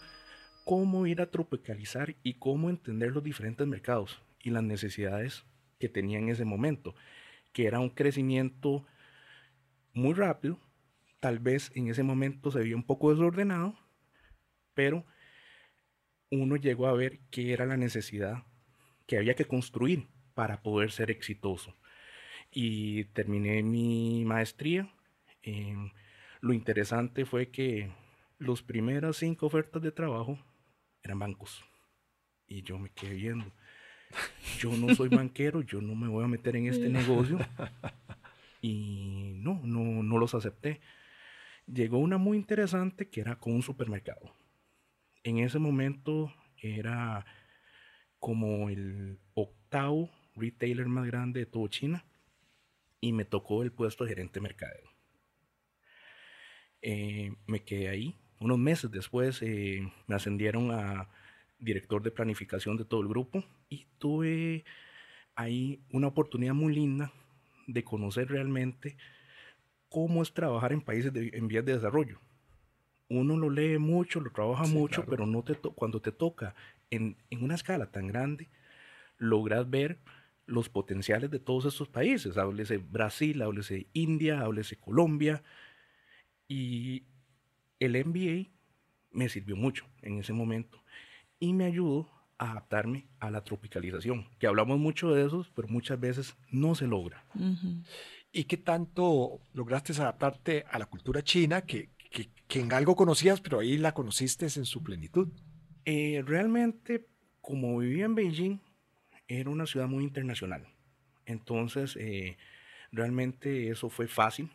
cómo 0.65 1.07
ir 1.07 1.21
a 1.21 1.31
tropicalizar 1.31 2.15
y 2.23 2.35
cómo 2.35 2.71
entender 2.71 3.11
los 3.11 3.25
diferentes 3.25 3.67
mercados 3.67 4.23
y 4.41 4.51
las 4.51 4.63
necesidades 4.63 5.45
que 5.79 5.89
tenía 5.89 6.19
en 6.19 6.29
ese 6.29 6.45
momento, 6.45 6.95
que 7.53 7.67
era 7.67 7.81
un 7.81 7.91
crecimiento 7.91 8.87
muy 9.93 10.15
rápido, 10.15 10.61
tal 11.25 11.39
vez 11.39 11.73
en 11.75 11.89
ese 11.89 12.03
momento 12.03 12.51
se 12.51 12.59
veía 12.59 12.77
un 12.77 12.83
poco 12.83 13.11
desordenado, 13.11 13.75
pero 14.75 15.07
uno 16.31 16.57
llegó 16.57 16.87
a 16.87 16.93
ver 16.93 17.21
qué 17.31 17.55
era 17.55 17.65
la 17.65 17.79
necesidad 17.79 18.45
que 19.07 19.17
había 19.17 19.33
que 19.33 19.47
construir 19.47 20.07
para 20.35 20.63
poder 20.63 20.93
ser 20.93 21.11
exitoso. 21.11 21.75
Y 22.51 23.05
terminé 23.15 23.63
mi 23.63 24.23
maestría. 24.27 24.93
Em, 25.41 25.93
lo 26.43 26.53
interesante 26.53 27.25
fue 27.25 27.49
que 27.49 27.91
las 28.39 28.61
primeras 28.61 29.17
cinco 29.17 29.47
ofertas 29.47 29.81
de 29.81 29.93
trabajo 29.93 30.39
eran 31.03 31.21
bancos. 31.21 31.65
Y 32.47 32.65
yo 32.65 32.79
me 32.79 32.91
quedé 32.91 33.15
viendo. 33.15 33.51
Yo 34.59 34.77
no 34.77 34.95
soy 34.95 35.09
banquero, 35.23 35.63
yo 35.63 35.81
no 35.81 35.95
me 35.95 36.09
voy 36.09 36.23
a 36.23 36.29
meter 36.29 36.55
en 36.57 36.67
este 36.67 36.91
negocio. 36.91 37.39
Y 38.67 39.35
no, 39.43 39.61
no, 39.63 40.03
no 40.03 40.17
los 40.17 40.35
acepté. 40.35 40.81
Llegó 41.67 41.99
una 41.99 42.19
muy 42.19 42.37
interesante 42.37 43.09
que 43.09 43.21
era 43.21 43.37
con 43.37 43.55
un 43.55 43.63
supermercado. 43.63 44.35
En 45.23 45.39
ese 45.39 45.59
momento 45.59 46.33
era 46.59 47.25
como 48.19 48.69
el 48.69 49.19
octavo 49.35 50.11
retailer 50.37 50.87
más 50.87 51.07
grande 51.07 51.41
de 51.41 51.47
todo 51.47 51.69
China 51.69 52.05
y 53.01 53.13
me 53.13 53.25
tocó 53.25 53.63
el 53.63 53.73
puesto 53.73 54.05
de 54.05 54.11
gerente 54.11 54.35
de 54.35 54.43
mercadeo. 54.43 54.91
Eh, 56.83 57.35
me 57.47 57.63
quedé 57.65 57.89
ahí. 57.89 58.15
Unos 58.41 58.59
meses 58.59 58.91
después 58.91 59.41
eh, 59.43 59.91
me 60.07 60.15
ascendieron 60.15 60.71
a 60.71 61.09
director 61.59 62.03
de 62.03 62.11
planificación 62.11 62.77
de 62.77 62.85
todo 62.85 63.01
el 63.01 63.09
grupo 63.09 63.43
y 63.71 63.87
tuve 63.99 64.65
ahí 65.35 65.83
una 65.93 66.09
oportunidad 66.09 66.53
muy 66.53 66.75
linda 66.75 67.13
de 67.67 67.85
conocer 67.85 68.29
realmente 68.29 68.97
cómo 69.95 70.25
es 70.25 70.35
trabajar 70.35 70.73
en 70.73 70.81
países 70.81 71.13
en 71.15 71.47
vías 71.47 71.65
de 71.65 71.75
desarrollo. 71.75 72.19
Uno 73.09 73.37
lo 73.37 73.49
lee 73.49 73.79
mucho, 73.79 74.19
lo 74.19 74.33
trabaja 74.33 74.67
mucho, 74.67 75.07
pero 75.07 75.25
no 75.25 75.45
te 75.45 75.55
cuando 75.55 76.01
te 76.01 76.11
toca 76.11 76.57
en, 76.91 77.17
en, 77.31 77.45
una 77.45 77.55
escala 77.55 77.87
tan 77.93 78.09
grande, 78.09 78.49
logras 79.19 79.71
ver 79.71 80.01
los 80.47 80.69
potenciales 80.69 81.31
de 81.31 81.39
todos 81.39 81.67
estos 81.67 81.89
países. 81.89 82.37
Háblese 82.37 82.79
Brasil, 82.79 83.41
háblese 83.41 83.87
India, 83.93 84.41
háblese 84.41 84.75
Colombia. 84.75 85.45
Y 86.49 87.05
el 87.79 87.93
MBA 88.05 88.51
me 89.13 89.29
sirvió 89.29 89.55
mucho 89.55 89.87
en 90.03 90.19
ese 90.19 90.33
momento 90.33 90.83
y 91.39 91.53
me 91.53 91.67
ayudó 91.67 92.11
a 92.39 92.51
adaptarme 92.51 93.07
a 93.21 93.31
la 93.31 93.45
tropicalización, 93.45 94.27
que 94.41 94.49
hablamos 94.49 94.81
mucho 94.81 95.13
de 95.15 95.25
eso, 95.25 95.47
pero 95.55 95.69
muchas 95.69 96.01
veces 96.01 96.35
no 96.51 96.75
se 96.75 96.89
logra. 96.89 97.23
¿Y 98.37 98.47
qué 98.47 98.57
tanto 98.57 99.41
lograste 99.53 99.93
adaptarte 99.93 100.65
a 100.69 100.81
la 100.81 100.87
cultura 100.87 101.23
china 101.23 101.61
que, 101.63 101.91
que, 102.11 102.31
que, 102.49 102.59
en 102.59 102.73
algo 102.73 102.97
conocías, 102.97 103.41
pero 103.41 103.61
ahí 103.61 103.79
la 103.79 103.95
conociste 103.95 104.47
en 104.47 104.65
su 104.65 104.83
plenitud? 104.83 105.29
Eh, 105.85 106.21
realmente, 106.27 107.07
como 107.41 107.79
vivía 107.79 108.07
en 108.07 108.17
Beijing, 108.17 108.59
era 109.29 109.51
una 109.51 109.67
ciudad 109.67 109.87
muy 109.87 110.03
internacional. 110.03 110.67
Entonces, 111.27 111.95
eh, 111.95 112.37
realmente 112.91 113.71
eso 113.71 113.89
fue 113.89 114.09
fácil. 114.09 114.51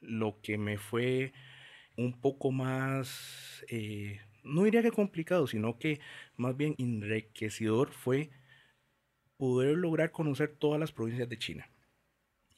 Lo 0.00 0.40
que 0.40 0.56
me 0.56 0.78
fue 0.78 1.34
un 1.98 2.18
poco 2.18 2.50
más, 2.50 3.62
eh, 3.68 4.22
no 4.42 4.64
diría 4.64 4.80
que 4.80 4.90
complicado, 4.90 5.46
sino 5.46 5.78
que 5.78 6.00
más 6.38 6.56
bien 6.56 6.74
enriquecedor 6.78 7.92
fue 7.92 8.30
poder 9.36 9.76
lograr 9.76 10.12
conocer 10.12 10.56
todas 10.58 10.80
las 10.80 10.92
provincias 10.92 11.28
de 11.28 11.38
China 11.38 11.70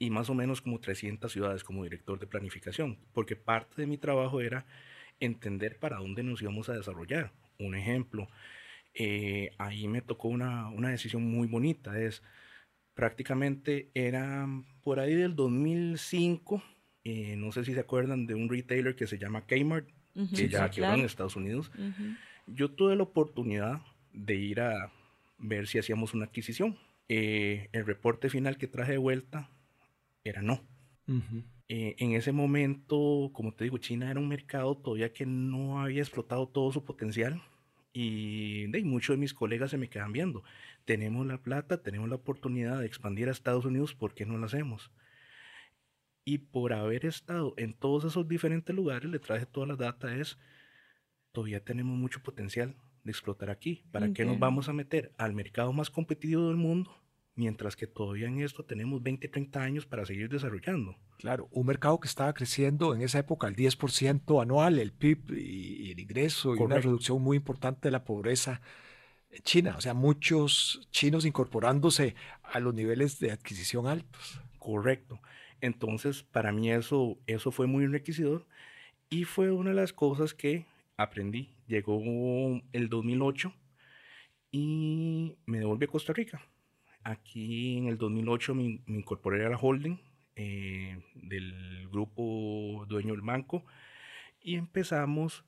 y 0.00 0.08
más 0.08 0.30
o 0.30 0.34
menos 0.34 0.62
como 0.62 0.80
300 0.80 1.30
ciudades 1.30 1.62
como 1.62 1.84
director 1.84 2.18
de 2.18 2.26
planificación, 2.26 2.98
porque 3.12 3.36
parte 3.36 3.82
de 3.82 3.86
mi 3.86 3.98
trabajo 3.98 4.40
era 4.40 4.64
entender 5.20 5.78
para 5.78 5.98
dónde 5.98 6.22
nos 6.22 6.40
íbamos 6.40 6.70
a 6.70 6.72
desarrollar. 6.72 7.32
Un 7.58 7.74
ejemplo, 7.74 8.26
eh, 8.94 9.50
ahí 9.58 9.86
me 9.88 10.00
tocó 10.00 10.28
una, 10.28 10.68
una, 10.70 10.88
decisión 10.88 11.22
muy 11.30 11.46
bonita, 11.46 12.00
es 12.00 12.22
prácticamente 12.94 13.90
era 13.92 14.48
por 14.82 15.00
ahí 15.00 15.14
del 15.14 15.36
2005, 15.36 16.62
eh, 17.04 17.36
no 17.36 17.52
sé 17.52 17.66
si 17.66 17.74
se 17.74 17.80
acuerdan 17.80 18.26
de 18.26 18.34
un 18.34 18.48
retailer 18.48 18.96
que 18.96 19.06
se 19.06 19.18
llama 19.18 19.44
Kmart, 19.46 19.86
uh 20.14 20.22
-huh, 20.22 20.34
que 20.34 20.48
ya 20.48 20.66
sí, 20.68 20.80
claro. 20.80 20.98
en 20.98 21.04
Estados 21.04 21.36
Unidos. 21.36 21.70
Uh 21.76 21.82
-huh. 21.82 22.16
Yo 22.46 22.70
tuve 22.70 22.96
la 22.96 23.02
oportunidad 23.02 23.82
de 24.14 24.34
ir 24.34 24.62
a 24.62 24.90
ver 25.36 25.66
si 25.66 25.78
hacíamos 25.78 26.14
una 26.14 26.24
adquisición. 26.24 26.78
Eh, 27.10 27.68
el 27.72 27.84
reporte 27.84 28.30
final 28.30 28.56
que 28.56 28.66
traje 28.66 28.92
de 28.92 28.98
vuelta 28.98 29.50
era 30.24 30.42
no. 30.42 30.66
Uh 31.06 31.14
-huh. 31.14 31.44
eh, 31.68 31.96
en 31.98 32.12
ese 32.12 32.32
momento, 32.32 33.30
como 33.32 33.52
te 33.52 33.64
digo, 33.64 33.78
China 33.78 34.10
era 34.10 34.20
un 34.20 34.28
mercado 34.28 34.76
todavía 34.76 35.12
que 35.12 35.26
no 35.26 35.80
había 35.80 36.02
explotado 36.02 36.48
todo 36.48 36.70
su 36.72 36.84
potencial 36.84 37.42
y 37.92 38.66
de, 38.68 38.84
muchos 38.84 39.14
de 39.14 39.20
mis 39.20 39.34
colegas 39.34 39.70
se 39.70 39.78
me 39.78 39.88
quedan 39.88 40.12
viendo. 40.12 40.44
Tenemos 40.84 41.26
la 41.26 41.42
plata, 41.42 41.82
tenemos 41.82 42.08
la 42.08 42.16
oportunidad 42.16 42.80
de 42.80 42.86
expandir 42.86 43.28
a 43.28 43.32
Estados 43.32 43.64
Unidos, 43.64 43.94
¿por 43.94 44.14
qué 44.14 44.26
no 44.26 44.38
lo 44.38 44.46
hacemos? 44.46 44.90
Y 46.24 46.38
por 46.38 46.72
haber 46.72 47.06
estado 47.06 47.54
en 47.56 47.74
todos 47.74 48.04
esos 48.04 48.28
diferentes 48.28 48.74
lugares, 48.74 49.10
le 49.10 49.18
traje 49.18 49.46
todas 49.46 49.68
las 49.68 49.78
data, 49.78 50.14
es, 50.14 50.38
todavía 51.32 51.64
tenemos 51.64 51.96
mucho 51.96 52.22
potencial 52.22 52.76
de 53.02 53.10
explotar 53.10 53.50
aquí. 53.50 53.82
¿Para 53.90 54.06
okay. 54.06 54.14
qué 54.14 54.24
nos 54.24 54.38
vamos 54.38 54.68
a 54.68 54.72
meter 54.72 55.12
al 55.18 55.32
mercado 55.32 55.72
más 55.72 55.90
competitivo 55.90 56.48
del 56.48 56.56
mundo? 56.56 56.94
Mientras 57.34 57.76
que 57.76 57.86
todavía 57.86 58.26
en 58.28 58.40
esto 58.40 58.64
tenemos 58.64 59.02
20, 59.02 59.28
30 59.28 59.62
años 59.62 59.86
para 59.86 60.04
seguir 60.04 60.28
desarrollando. 60.28 60.96
Claro, 61.18 61.48
un 61.52 61.66
mercado 61.66 61.98
que 62.00 62.08
estaba 62.08 62.32
creciendo 62.34 62.94
en 62.94 63.02
esa 63.02 63.18
época 63.20 63.46
al 63.46 63.56
10% 63.56 64.42
anual, 64.42 64.78
el 64.78 64.92
PIB 64.92 65.32
y, 65.38 65.86
y 65.86 65.90
el 65.92 66.00
ingreso, 66.00 66.50
Correcto. 66.50 66.62
y 66.62 66.66
una 66.66 66.80
reducción 66.80 67.22
muy 67.22 67.36
importante 67.36 67.88
de 67.88 67.92
la 67.92 68.04
pobreza 68.04 68.60
en 69.30 69.42
China. 69.42 69.74
O 69.78 69.80
sea, 69.80 69.94
muchos 69.94 70.88
chinos 70.90 71.24
incorporándose 71.24 72.14
a 72.42 72.60
los 72.60 72.74
niveles 72.74 73.20
de 73.20 73.32
adquisición 73.32 73.86
altos. 73.86 74.40
Correcto. 74.58 75.20
Entonces, 75.60 76.22
para 76.22 76.52
mí 76.52 76.70
eso, 76.70 77.18
eso 77.26 77.50
fue 77.50 77.66
muy 77.66 77.84
enriquecedor 77.84 78.46
y 79.08 79.24
fue 79.24 79.50
una 79.50 79.70
de 79.70 79.76
las 79.76 79.92
cosas 79.92 80.34
que 80.34 80.66
aprendí. 80.96 81.54
Llegó 81.66 82.00
el 82.72 82.88
2008 82.88 83.52
y 84.50 85.36
me 85.46 85.58
devolví 85.58 85.84
a 85.84 85.88
Costa 85.88 86.12
Rica. 86.12 86.40
Aquí 87.02 87.78
en 87.78 87.86
el 87.86 87.96
2008 87.96 88.54
me, 88.54 88.82
incorporé 88.86 89.46
a 89.46 89.48
la 89.48 89.56
holding 89.56 89.98
eh, 90.36 91.02
del 91.14 91.88
grupo 91.90 92.84
dueño 92.88 93.12
del 93.12 93.22
banco 93.22 93.64
y 94.42 94.56
empezamos 94.56 95.44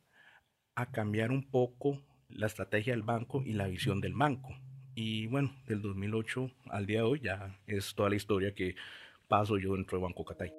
a 0.75 0.90
cambiar 0.90 1.30
un 1.30 1.42
poco 1.50 2.02
la 2.30 2.47
estrategia 2.47 2.94
del 2.94 3.02
banco 3.02 3.42
y 3.44 3.52
la 3.52 3.66
visión 3.66 4.00
del 4.00 4.14
banco. 4.14 4.56
Y 4.94 5.26
bueno, 5.26 5.54
del 5.66 5.82
2008 5.82 6.50
al 6.71 6.87
día 6.87 6.99
de 6.99 7.04
hoy 7.04 7.21
ya 7.21 7.59
es 7.66 7.94
toda 7.94 8.09
la 8.11 8.16
historia 8.16 8.54
que 8.54 8.75
paso 9.28 9.59
yo 9.59 9.75
dentro 9.75 9.99
de 9.99 10.04
Banco 10.04 10.25
Catay. 10.25 10.52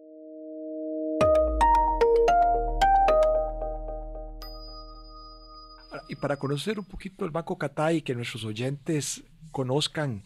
Y 6.09 6.15
para 6.15 6.37
conocer 6.37 6.79
un 6.79 6.85
poquito 6.85 7.25
el 7.25 7.31
Banco 7.31 7.57
Catay, 7.57 8.01
que 8.01 8.13
nuestros 8.13 8.43
oyentes 8.45 9.23
conozcan 9.51 10.23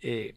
eh, 0.00 0.34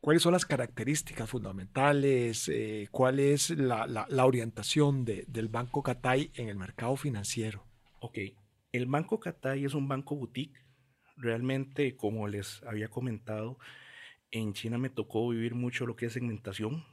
cuáles 0.00 0.22
son 0.22 0.32
las 0.32 0.46
características 0.46 1.30
fundamentales, 1.30 2.48
eh, 2.48 2.88
cuál 2.90 3.20
es 3.20 3.50
la, 3.50 4.06
orientación 4.24 5.04
del 5.04 5.48
Banco 5.48 5.82
Catay 5.82 6.30
en 6.34 6.48
el 6.48 6.56
mercado 6.56 6.96
financiero. 6.96 7.64
Ok, 8.00 8.18
el 8.72 8.86
Banco 8.86 9.18
Catay 9.18 9.64
es 9.64 9.74
un 9.74 9.88
banco 9.88 10.16
boutique. 10.16 10.60
Realmente, 11.16 11.96
como 11.96 12.28
les 12.28 12.62
había 12.64 12.88
comentado, 12.88 13.58
en 14.30 14.52
China 14.52 14.78
me 14.78 14.90
tocó 14.90 15.28
vivir 15.28 15.54
mucho 15.54 15.86
lo 15.86 15.96
que 15.96 16.06
es 16.06 16.12
segmentación. 16.12 16.84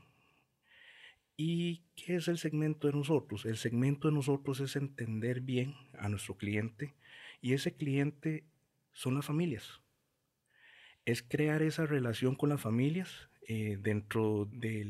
¿Y 1.36 1.86
qué 1.96 2.18
es 2.18 2.28
el 2.28 2.38
segmento 2.38 2.88
de 2.88 2.94
nosotros? 2.94 3.46
El 3.46 3.58
segmento 3.58 4.08
de 4.08 4.14
nosotros 4.14 4.60
es 4.60 4.76
entender 4.76 5.42
bien 5.42 5.76
a 5.98 6.08
nuestro 6.08 6.38
cliente 6.38 6.94
y 7.42 7.54
ese 7.54 7.76
cliente 7.76 8.46
son 8.94 9.16
las 9.16 9.26
familias. 9.26 9.82
Es 11.06 11.24
crear 11.24 11.62
esa 11.62 11.86
relación 11.86 12.36
con 12.36 12.50
las 12.50 12.62
familias 12.62 13.30
eh, 13.48 13.78
dentro 13.82 14.48
de 14.52 14.86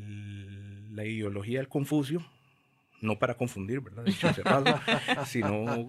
la 0.90 1.04
ideología 1.04 1.58
del 1.58 1.68
Confucio, 1.68 2.24
no 3.00 3.18
para 3.18 3.34
confundir, 3.34 3.80
¿verdad? 3.80 4.04
Dicho 4.04 4.28
sino 5.26 5.88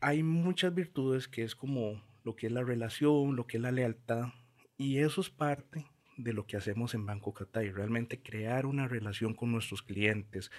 hay 0.00 0.22
muchas 0.22 0.74
virtudes 0.74 1.28
que 1.28 1.42
es 1.42 1.54
como 1.54 2.02
lo 2.24 2.36
que 2.36 2.46
es 2.46 2.52
la 2.52 2.62
relación, 2.62 3.36
lo 3.36 3.46
que 3.46 3.56
es 3.56 3.62
la 3.62 3.72
lealtad, 3.72 4.28
y 4.76 4.98
eso 4.98 5.20
es 5.20 5.28
parte 5.28 5.86
de 6.16 6.32
lo 6.32 6.46
que 6.46 6.56
hacemos 6.56 6.94
en 6.94 7.06
Banco 7.06 7.32
Catay, 7.32 7.70
realmente 7.70 8.20
crear 8.20 8.66
una 8.66 8.88
relación 8.88 9.34
con 9.34 9.52
nuestros 9.52 9.82
clientes. 9.82 10.50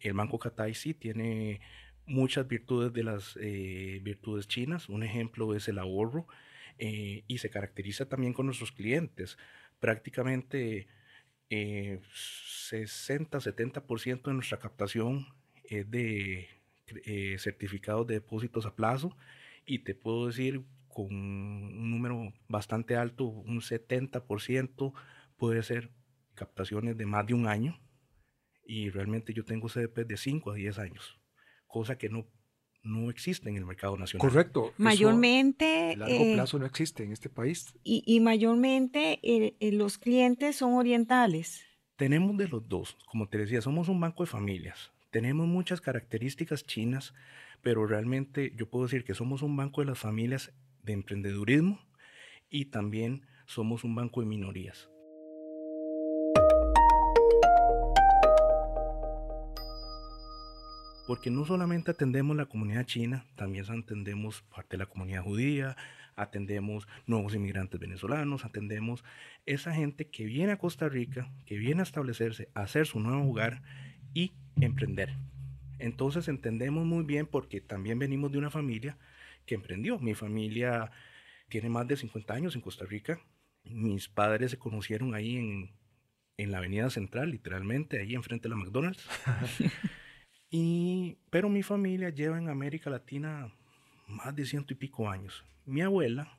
El 0.00 0.14
Banco 0.14 0.38
Catay 0.38 0.74
sí 0.74 0.94
tiene 0.94 1.60
muchas 2.06 2.46
virtudes 2.48 2.92
de 2.92 3.04
las 3.04 3.36
eh, 3.40 4.00
virtudes 4.02 4.48
chinas. 4.48 4.88
Un 4.88 5.02
ejemplo 5.02 5.54
es 5.54 5.68
el 5.68 5.78
ahorro 5.78 6.26
eh, 6.78 7.24
y 7.26 7.38
se 7.38 7.50
caracteriza 7.50 8.08
también 8.08 8.32
con 8.32 8.46
nuestros 8.46 8.72
clientes. 8.72 9.36
Prácticamente 9.80 10.86
60-70% 11.50 14.16
eh, 14.16 14.20
de 14.24 14.34
nuestra 14.34 14.58
captación 14.58 15.26
es 15.64 15.90
de 15.90 16.48
certificados 17.38 18.06
de 18.06 18.14
depósitos 18.14 18.64
a 18.64 18.74
plazo 18.74 19.14
y 19.66 19.80
te 19.80 19.94
puedo 19.94 20.26
decir 20.26 20.64
con 20.88 21.14
un 21.14 21.90
número 21.90 22.32
bastante 22.48 22.96
alto, 22.96 23.24
un 23.24 23.60
70% 23.60 24.92
puede 25.36 25.62
ser 25.62 25.90
captaciones 26.34 26.96
de 26.96 27.06
más 27.06 27.26
de 27.26 27.34
un 27.34 27.46
año 27.46 27.78
y 28.64 28.90
realmente 28.90 29.32
yo 29.32 29.44
tengo 29.44 29.68
CDP 29.68 30.06
de 30.06 30.16
5 30.16 30.50
a 30.50 30.54
10 30.54 30.78
años, 30.78 31.18
cosa 31.66 31.98
que 31.98 32.08
no, 32.08 32.26
no 32.82 33.10
existe 33.10 33.48
en 33.48 33.56
el 33.56 33.66
mercado 33.66 33.96
nacional. 33.96 34.28
Correcto. 34.28 34.72
Mayormente... 34.76 35.92
a 35.94 35.96
largo 35.96 36.14
eh, 36.14 36.34
plazo 36.34 36.58
no 36.58 36.66
existe 36.66 37.04
en 37.04 37.12
este 37.12 37.28
país. 37.28 37.74
Y, 37.84 38.02
y 38.06 38.20
mayormente 38.20 39.20
eh, 39.22 39.56
eh, 39.60 39.72
los 39.72 39.98
clientes 39.98 40.56
son 40.56 40.74
orientales. 40.74 41.64
Tenemos 41.96 42.36
de 42.36 42.48
los 42.48 42.68
dos, 42.68 42.96
como 43.06 43.28
te 43.28 43.38
decía, 43.38 43.60
somos 43.60 43.88
un 43.88 44.00
banco 44.00 44.22
de 44.22 44.30
familias. 44.30 44.92
Tenemos 45.10 45.46
muchas 45.46 45.80
características 45.80 46.64
chinas, 46.64 47.14
pero 47.62 47.86
realmente 47.86 48.52
yo 48.56 48.68
puedo 48.68 48.84
decir 48.84 49.04
que 49.04 49.14
somos 49.14 49.42
un 49.42 49.56
banco 49.56 49.80
de 49.80 49.88
las 49.88 49.98
familias 49.98 50.52
de 50.82 50.92
emprendedurismo 50.92 51.80
y 52.50 52.66
también 52.66 53.26
somos 53.46 53.84
un 53.84 53.94
banco 53.94 54.20
de 54.20 54.26
minorías. 54.26 54.90
Porque 61.08 61.30
no 61.30 61.46
solamente 61.46 61.90
atendemos 61.90 62.36
la 62.36 62.44
comunidad 62.44 62.84
china, 62.84 63.24
también 63.34 63.64
atendemos 63.64 64.42
parte 64.42 64.76
de 64.76 64.84
la 64.84 64.90
comunidad 64.90 65.22
judía, 65.22 65.74
atendemos 66.16 66.86
nuevos 67.06 67.34
inmigrantes 67.34 67.80
venezolanos, 67.80 68.44
atendemos 68.44 69.02
esa 69.46 69.72
gente 69.72 70.08
que 70.08 70.26
viene 70.26 70.52
a 70.52 70.58
Costa 70.58 70.86
Rica, 70.86 71.32
que 71.46 71.56
viene 71.56 71.80
a 71.80 71.84
establecerse, 71.84 72.50
a 72.52 72.60
hacer 72.60 72.86
su 72.86 73.00
nuevo 73.00 73.26
hogar 73.26 73.62
y 74.12 74.34
emprender. 74.60 75.14
Entonces 75.78 76.28
entendemos 76.28 76.84
muy 76.84 77.04
bien 77.04 77.26
porque 77.26 77.62
también 77.62 77.98
venimos 77.98 78.30
de 78.30 78.36
una 78.36 78.50
familia 78.50 78.98
que 79.46 79.54
emprendió. 79.54 79.98
Mi 80.00 80.14
familia 80.14 80.90
tiene 81.48 81.70
más 81.70 81.88
de 81.88 81.96
50 81.96 82.34
años 82.34 82.54
en 82.54 82.60
Costa 82.60 82.84
Rica. 82.84 83.18
Mis 83.64 84.08
padres 84.08 84.50
se 84.50 84.58
conocieron 84.58 85.14
ahí 85.14 85.38
en, 85.38 85.70
en 86.36 86.52
la 86.52 86.58
Avenida 86.58 86.90
Central, 86.90 87.30
literalmente, 87.30 87.98
ahí 87.98 88.14
enfrente 88.14 88.42
de 88.42 88.50
la 88.50 88.56
McDonald's. 88.56 89.08
y, 90.50 91.18
pero 91.30 91.48
mi 91.48 91.62
familia 91.62 92.10
lleva 92.10 92.38
en 92.38 92.48
América 92.48 92.90
Latina 92.90 93.52
más 94.06 94.34
de 94.34 94.46
ciento 94.46 94.72
y 94.72 94.76
pico 94.76 95.08
años. 95.08 95.44
Mi 95.66 95.82
abuela 95.82 96.38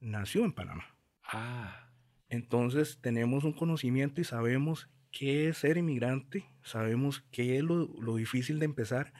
nació 0.00 0.44
en 0.44 0.52
Panamá. 0.52 0.84
Ah. 1.24 1.88
Entonces 2.28 2.98
tenemos 3.00 3.44
un 3.44 3.52
conocimiento 3.52 4.20
y 4.20 4.24
sabemos 4.24 4.88
qué 5.10 5.48
es 5.48 5.58
ser 5.58 5.76
inmigrante, 5.78 6.48
sabemos 6.62 7.24
qué 7.32 7.56
es 7.56 7.64
lo, 7.64 7.88
lo 8.00 8.16
difícil 8.16 8.58
de 8.58 8.66
empezar 8.66 9.12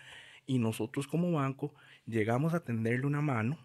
y 0.47 0.59
nosotros 0.59 1.09
como 1.09 1.33
banco 1.33 1.75
llegamos 2.07 2.55
a 2.55 2.65
tenderle 2.65 3.07
una 3.07 3.21
mano 3.21 3.59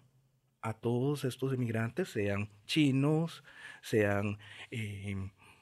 a 0.62 0.74
todos 0.74 1.26
estos 1.26 1.54
inmigrantes, 1.54 2.10
sean 2.10 2.50
chinos, 2.66 3.44
sean 3.84 4.40
eh, 4.72 5.16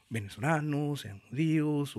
venezolanos, 0.10 1.02
sean 1.02 1.20
judíos, 1.30 1.96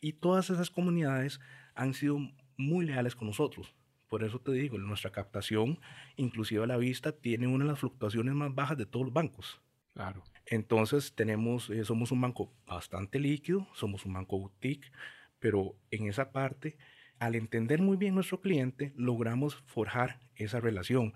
y 0.00 0.14
todas 0.14 0.50
esas 0.50 0.70
comunidades 0.70 1.40
han 1.74 1.94
sido 1.94 2.18
muy 2.56 2.86
leales 2.86 3.16
con 3.16 3.28
nosotros. 3.28 3.74
Por 4.08 4.22
eso 4.22 4.40
te 4.40 4.52
digo, 4.52 4.78
nuestra 4.78 5.10
captación, 5.10 5.80
inclusive 6.16 6.62
a 6.62 6.66
la 6.66 6.76
vista, 6.76 7.12
tiene 7.12 7.46
una 7.46 7.64
de 7.64 7.70
las 7.70 7.80
fluctuaciones 7.80 8.34
más 8.34 8.54
bajas 8.54 8.78
de 8.78 8.86
todos 8.86 9.06
los 9.06 9.14
bancos. 9.14 9.60
Claro. 9.94 10.22
Entonces 10.46 11.14
tenemos, 11.14 11.70
eh, 11.70 11.84
somos 11.84 12.12
un 12.12 12.20
banco 12.20 12.52
bastante 12.66 13.18
líquido, 13.18 13.66
somos 13.74 14.04
un 14.04 14.12
banco 14.12 14.38
boutique, 14.38 14.92
pero 15.38 15.76
en 15.90 16.08
esa 16.08 16.32
parte 16.32 16.76
al 17.18 17.34
entender 17.36 17.80
muy 17.80 17.96
bien 17.96 18.14
nuestro 18.14 18.40
cliente, 18.40 18.92
logramos 18.96 19.56
forjar 19.66 20.20
esa 20.36 20.60
relación. 20.60 21.14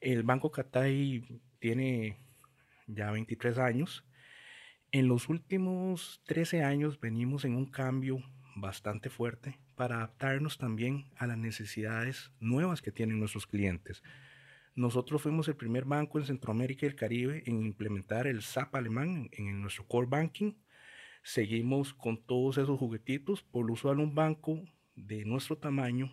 El 0.00 0.22
Banco 0.22 0.50
Catay 0.50 1.24
tiene 1.58 2.18
ya 2.86 3.10
23 3.10 3.58
años. 3.58 4.04
En 4.92 5.08
los 5.08 5.28
últimos 5.28 6.22
13 6.26 6.62
años 6.62 7.00
venimos 7.00 7.44
en 7.44 7.56
un 7.56 7.66
cambio 7.66 8.22
bastante 8.56 9.10
fuerte 9.10 9.58
para 9.78 9.98
adaptarnos 9.98 10.58
también 10.58 11.04
a 11.16 11.28
las 11.28 11.38
necesidades 11.38 12.32
nuevas 12.40 12.82
que 12.82 12.90
tienen 12.90 13.20
nuestros 13.20 13.46
clientes. 13.46 14.02
Nosotros 14.74 15.22
fuimos 15.22 15.46
el 15.46 15.54
primer 15.54 15.84
banco 15.84 16.18
en 16.18 16.26
Centroamérica 16.26 16.84
y 16.84 16.88
el 16.88 16.96
Caribe 16.96 17.44
en 17.46 17.62
implementar 17.62 18.26
el 18.26 18.42
SAP 18.42 18.74
alemán 18.74 19.28
en, 19.30 19.62
nuestro 19.62 19.86
core 19.86 20.08
banking. 20.10 20.54
Seguimos 21.22 21.94
con 21.94 22.20
todos 22.20 22.58
esos 22.58 22.76
juguetitos. 22.76 23.44
Por 23.44 23.66
lo 23.66 23.74
usual, 23.74 24.00
un 24.00 24.16
banco 24.16 24.60
de 24.96 25.24
nuestro 25.24 25.56
tamaño 25.56 26.12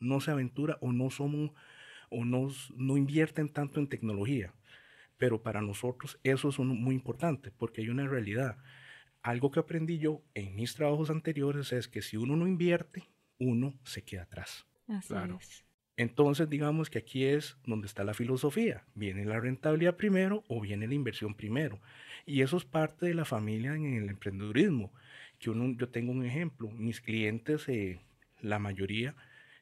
no 0.00 0.22
se 0.22 0.30
aventura 0.30 0.78
o 0.80 0.90
no 0.90 1.10
somos 1.10 1.50
o 2.08 2.24
no, 2.24 2.48
no 2.76 2.96
invierten 2.96 3.50
tanto 3.50 3.78
en 3.78 3.88
tecnología. 3.88 4.54
Pero 5.18 5.42
para 5.42 5.60
nosotros 5.60 6.18
eso 6.22 6.48
es 6.48 6.58
muy 6.58 6.94
importante 6.94 7.50
porque 7.50 7.82
hay 7.82 7.90
una 7.90 8.08
realidad. 8.08 8.56
Algo 9.22 9.50
que 9.50 9.60
aprendí 9.60 9.98
yo 9.98 10.22
en 10.34 10.56
mis 10.56 10.74
trabajos 10.74 11.10
anteriores 11.10 11.72
es 11.72 11.88
que 11.88 12.02
si 12.02 12.16
uno 12.16 12.36
no 12.36 12.46
invierte, 12.46 13.04
uno 13.38 13.74
se 13.84 14.02
queda 14.02 14.22
atrás. 14.22 14.66
claro. 15.06 15.38
Entonces, 15.96 16.48
digamos 16.48 16.90
que 16.90 16.98
aquí 16.98 17.24
es 17.24 17.56
donde 17.64 17.86
está 17.86 18.02
la 18.02 18.14
filosofía. 18.14 18.84
Viene 18.94 19.24
la 19.24 19.38
rentabilidad 19.38 19.96
primero 19.96 20.42
o 20.48 20.60
viene 20.60 20.86
la 20.86 20.94
inversión 20.94 21.34
primero. 21.34 21.80
Y 22.24 22.40
eso 22.40 22.56
es 22.56 22.64
parte 22.64 23.06
de 23.06 23.14
la 23.14 23.24
familia 23.24 23.74
en 23.74 23.94
el 23.94 24.08
emprendedurismo. 24.08 24.92
Que 25.38 25.50
uno, 25.50 25.76
yo 25.76 25.90
tengo 25.90 26.12
un 26.12 26.24
ejemplo. 26.24 26.70
Mis 26.70 27.00
clientes 27.00 27.68
eh, 27.68 28.00
la 28.40 28.58
mayoría, 28.58 29.14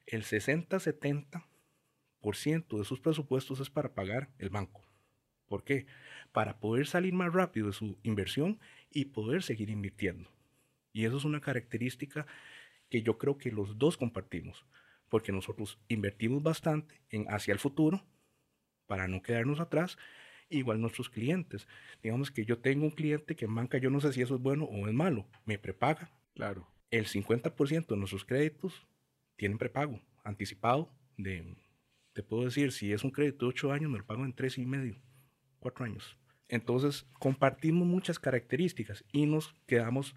el 0.07 0.23
60-70% 0.23 2.79
de 2.79 2.85
sus 2.85 3.01
presupuestos 3.01 3.61
es 3.61 3.71
para 3.71 3.93
pagar 3.93 4.29
el 4.39 4.51
banco. 4.51 4.85
¿Por 5.49 5.65
qué? 5.65 5.87
Para 6.33 6.61
poder 6.61 6.87
salir 6.87 7.13
más 7.13 7.33
rápido 7.33 7.69
de 7.69 7.73
su 7.73 7.99
inversión 8.03 8.61
y 8.91 9.07
poder 9.07 9.43
seguir 9.43 9.71
invirtiendo. 9.71 10.31
Y 10.93 11.05
eso 11.05 11.17
es 11.17 11.25
una 11.25 11.41
característica 11.41 12.27
que 12.89 13.03
yo 13.03 13.19
creo 13.19 13.39
que 13.39 13.53
los 13.53 13.79
dos 13.79 13.97
compartimos, 13.97 14.65
porque 15.09 15.33
nosotros 15.33 15.79
invertimos 15.89 16.43
bastante 16.43 17.01
en 17.11 17.27
hacia 17.33 17.53
el 17.53 17.59
futuro 17.59 18.05
para 18.87 19.07
no 19.07 19.23
quedarnos 19.23 19.61
atrás, 19.61 19.97
igual 20.49 20.81
nuestros 20.81 21.09
clientes. 21.11 21.69
Digamos 22.03 22.31
que 22.31 22.45
yo 22.45 22.59
tengo 22.59 22.85
un 22.85 22.91
cliente 22.91 23.37
que 23.37 23.45
en 23.45 23.55
banca 23.55 23.79
yo 23.79 23.91
no 23.91 24.01
sé 24.01 24.13
si 24.13 24.23
eso 24.23 24.35
es 24.35 24.41
bueno 24.41 24.65
o 24.65 24.89
es 24.89 24.95
malo, 24.95 25.27
me 25.45 25.59
prepaga. 25.59 26.11
Claro. 26.35 26.67
El 26.91 27.07
50% 27.07 27.87
de 27.87 27.97
nuestros 27.97 28.25
créditos 28.25 28.87
tienen 29.37 29.59
prepago 29.59 30.01
anticipado 30.25 30.93
de, 31.17 31.57
te 32.13 32.23
puedo 32.23 32.45
decir, 32.45 32.73
si 32.73 32.93
es 32.93 33.05
un 33.05 33.11
crédito 33.11 33.47
de 33.47 33.51
8 33.51 33.73
años, 33.73 33.91
me 33.91 33.99
lo 33.99 34.07
pago 34.07 34.25
en 34.25 34.33
3 34.33 34.59
y 34.59 34.67
medio, 34.67 34.97
4 35.61 35.85
años. 35.85 36.19
Entonces, 36.51 37.07
compartimos 37.21 37.87
muchas 37.87 38.19
características 38.19 39.05
y 39.13 39.27
nos 39.27 39.55
quedamos 39.67 40.17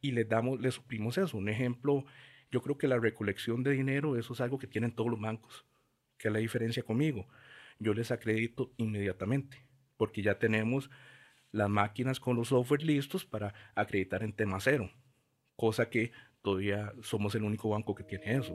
y 0.00 0.10
les 0.10 0.28
damos, 0.28 0.60
les 0.60 0.74
suplimos 0.74 1.16
eso. 1.18 1.38
Un 1.38 1.48
ejemplo, 1.48 2.04
yo 2.50 2.62
creo 2.62 2.76
que 2.76 2.88
la 2.88 2.98
recolección 2.98 3.62
de 3.62 3.70
dinero, 3.70 4.16
eso 4.16 4.32
es 4.32 4.40
algo 4.40 4.58
que 4.58 4.66
tienen 4.66 4.90
todos 4.90 5.08
los 5.08 5.20
bancos, 5.20 5.64
que 6.18 6.28
es 6.28 6.34
la 6.34 6.40
diferencia 6.40 6.82
conmigo. 6.82 7.28
Yo 7.78 7.94
les 7.94 8.10
acredito 8.10 8.72
inmediatamente, 8.76 9.64
porque 9.96 10.20
ya 10.20 10.40
tenemos 10.40 10.90
las 11.52 11.70
máquinas 11.70 12.18
con 12.18 12.36
los 12.36 12.48
software 12.48 12.82
listos 12.82 13.24
para 13.24 13.54
acreditar 13.76 14.24
en 14.24 14.32
tema 14.32 14.58
cero, 14.58 14.90
cosa 15.54 15.88
que 15.88 16.10
todavía 16.42 16.92
somos 17.02 17.36
el 17.36 17.44
único 17.44 17.68
banco 17.68 17.94
que 17.94 18.02
tiene 18.02 18.34
eso. 18.34 18.54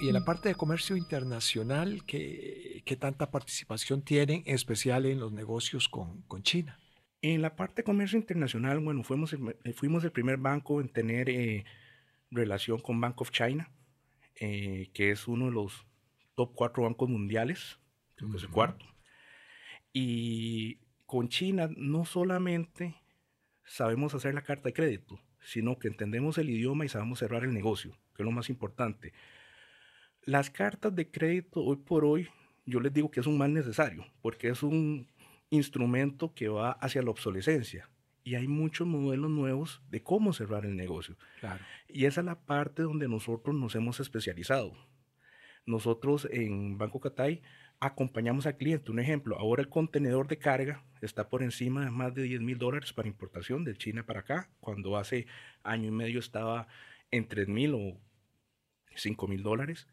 Y 0.00 0.08
en 0.08 0.14
la 0.14 0.24
parte 0.24 0.48
de 0.48 0.54
comercio 0.54 0.96
internacional, 0.96 2.06
¿qué, 2.06 2.82
qué 2.86 2.96
tanta 2.96 3.30
participación 3.30 4.00
tienen, 4.00 4.42
en 4.46 4.54
especial 4.54 5.04
en 5.04 5.20
los 5.20 5.30
negocios 5.30 5.90
con, 5.90 6.22
con, 6.22 6.42
China? 6.42 6.80
En 7.20 7.42
la 7.42 7.54
parte 7.54 7.82
de 7.82 7.84
comercio 7.84 8.18
internacional, 8.18 8.78
bueno, 8.80 9.04
fuimos 9.04 9.34
el, 9.34 9.54
eh, 9.62 9.74
fuimos 9.74 10.02
el 10.02 10.10
primer 10.10 10.38
banco 10.38 10.80
en 10.80 10.88
tener 10.88 11.28
eh, 11.28 11.66
relación 12.30 12.80
con 12.80 12.98
Bank 12.98 13.20
of 13.20 13.30
China, 13.30 13.70
eh, 14.36 14.88
que 14.94 15.10
es 15.10 15.28
uno 15.28 15.46
de 15.46 15.52
los 15.52 15.86
top 16.34 16.54
cuatro 16.54 16.84
bancos 16.84 17.10
mundiales, 17.10 17.78
creo 18.14 18.30
que 18.30 18.38
es 18.38 18.44
el 18.44 18.48
cuarto. 18.48 18.86
Y 19.92 20.78
con 21.04 21.28
China 21.28 21.68
no 21.76 22.06
solamente 22.06 22.94
sabemos 23.66 24.14
hacer 24.14 24.32
la 24.32 24.44
carta 24.44 24.70
de 24.70 24.72
crédito, 24.72 25.20
sino 25.42 25.78
que 25.78 25.88
entendemos 25.88 26.38
el 26.38 26.48
idioma 26.48 26.86
y 26.86 26.88
sabemos 26.88 27.18
cerrar 27.18 27.44
el 27.44 27.52
negocio, 27.52 27.98
que 28.16 28.22
es 28.22 28.24
lo 28.24 28.32
más 28.32 28.48
importante. 28.48 29.12
Las 30.24 30.50
cartas 30.50 30.94
de 30.94 31.10
crédito 31.10 31.64
hoy 31.64 31.76
por 31.76 32.04
hoy, 32.04 32.28
yo 32.66 32.78
les 32.80 32.92
digo 32.92 33.10
que 33.10 33.20
es 33.20 33.26
un 33.26 33.38
mal 33.38 33.54
necesario, 33.54 34.04
porque 34.20 34.48
es 34.48 34.62
un 34.62 35.08
instrumento 35.48 36.34
que 36.34 36.48
va 36.48 36.72
hacia 36.72 37.02
la 37.02 37.10
obsolescencia. 37.10 37.88
Y 38.22 38.34
hay 38.34 38.46
muchos 38.46 38.86
modelos 38.86 39.30
nuevos 39.30 39.80
de 39.88 40.02
cómo 40.02 40.34
cerrar 40.34 40.66
el 40.66 40.76
negocio. 40.76 41.16
Y 41.88 42.04
esa 42.04 42.20
es 42.20 42.26
la 42.26 42.38
parte 42.38 42.82
donde 42.82 43.08
nosotros 43.08 43.56
nos 43.56 43.74
hemos 43.74 43.98
especializado. 43.98 44.74
Nosotros 45.64 46.28
en 46.30 46.76
Banco 46.76 47.00
Catay 47.00 47.40
acompañamos 47.80 48.46
al 48.46 48.58
cliente. 48.58 48.90
Un 48.90 49.00
ejemplo, 49.00 49.38
ahora 49.38 49.62
el 49.62 49.70
contenedor 49.70 50.28
de 50.28 50.38
carga 50.38 50.84
está 51.00 51.30
por 51.30 51.42
encima 51.42 51.82
de 51.82 51.90
más 51.90 52.14
de 52.14 52.24
10 52.24 52.42
mil 52.42 52.58
dólares 52.58 52.92
para 52.92 53.08
importación 53.08 53.64
de 53.64 53.74
China 53.74 54.04
para 54.04 54.20
acá, 54.20 54.50
cuando 54.60 54.98
hace 54.98 55.26
año 55.62 55.88
y 55.88 55.92
medio 55.92 56.20
estaba 56.20 56.68
en 57.10 57.26
3 57.26 57.48
mil 57.48 57.74
o 57.74 57.98
5 58.94 59.26
mil 59.26 59.42
dólares. 59.42 59.88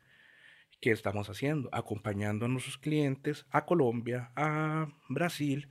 ¿Qué 0.80 0.92
estamos 0.92 1.30
haciendo? 1.30 1.70
Acompañando 1.72 2.46
a 2.46 2.50
nuestros 2.50 2.78
clientes 2.78 3.46
a 3.50 3.66
Colombia, 3.66 4.32
a 4.36 4.88
Brasil 5.10 5.70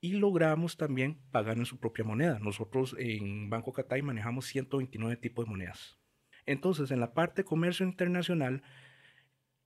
y 0.00 0.14
logramos 0.14 0.76
también 0.76 1.18
pagar 1.30 1.58
en 1.58 1.64
su 1.64 1.78
propia 1.78 2.04
moneda. 2.04 2.40
Nosotros 2.40 2.96
en 2.98 3.50
Banco 3.50 3.72
Catay 3.72 4.02
manejamos 4.02 4.46
129 4.46 5.16
tipos 5.16 5.44
de 5.44 5.50
monedas. 5.50 5.98
Entonces, 6.44 6.90
en 6.90 6.98
la 6.98 7.14
parte 7.14 7.42
de 7.42 7.46
comercio 7.46 7.86
internacional, 7.86 8.64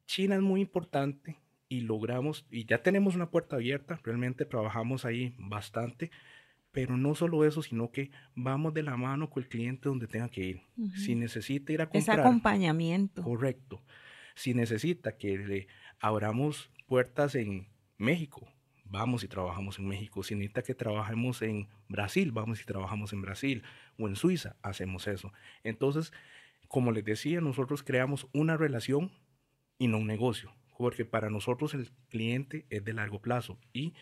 China 0.04 0.34
es 0.34 0.42
muy 0.42 0.60
importante 0.60 1.38
y 1.68 1.80
logramos, 1.80 2.46
y 2.50 2.66
ya 2.66 2.82
tenemos 2.82 3.16
una 3.16 3.30
puerta 3.30 3.56
abierta, 3.56 3.98
realmente 4.04 4.44
trabajamos 4.44 5.06
ahí 5.06 5.34
bastante, 5.38 6.10
pero 6.70 6.98
no 6.98 7.14
solo 7.14 7.46
eso, 7.46 7.62
sino 7.62 7.90
que 7.90 8.10
vamos 8.34 8.74
de 8.74 8.82
la 8.82 8.98
mano 8.98 9.30
con 9.30 9.42
el 9.42 9.48
cliente 9.48 9.88
donde 9.88 10.06
tenga 10.06 10.28
que 10.28 10.44
ir. 10.44 10.60
Si 10.96 11.14
necesita 11.14 11.72
ir 11.72 11.80
a 11.80 11.86
comprar. 11.86 12.18
Es 12.18 12.24
acompañamiento. 12.24 13.22
Correcto. 13.22 13.82
Si 14.37 14.53
necesita 14.53 15.16
que 15.16 15.38
le 15.38 15.66
abramos 15.99 16.70
puertas 16.87 17.35
en 17.35 17.68
México, 17.96 18.46
vamos 18.85 19.25
y 19.25 19.29
trabajamos 19.29 19.79
en 19.79 19.88
México. 19.88 20.22
Si 20.22 20.35
necesita 20.35 20.62
que 20.62 20.75
trabajemos 20.75 21.40
en 21.40 21.68
Brasil, 21.88 22.33
vamos 22.33 22.61
y 22.61 22.64
trabajamos 22.64 23.14
en 23.14 23.22
Brasil. 23.22 23.62
O 23.99 24.09
en 24.09 24.14
Suiza, 24.14 24.57
hacemos 24.62 25.07
eso. 25.07 25.33
Entonces, 25.64 26.12
como 26.68 26.92
les 26.92 27.05
decía, 27.05 27.40
nosotros 27.40 27.83
creamos 27.83 28.29
una 28.35 28.59
relación 28.59 29.11
y 29.79 29.88
no 29.88 29.99
un 29.99 30.07
negocio. 30.07 30.53
Porque 30.77 31.07
para 31.07 31.31
nosotros 31.31 31.72
el 31.72 31.90
cliente 32.11 32.66
es 32.68 32.85
de 32.85 32.92
largo 32.92 33.22
plazo. 33.22 33.59
Y 33.72 33.94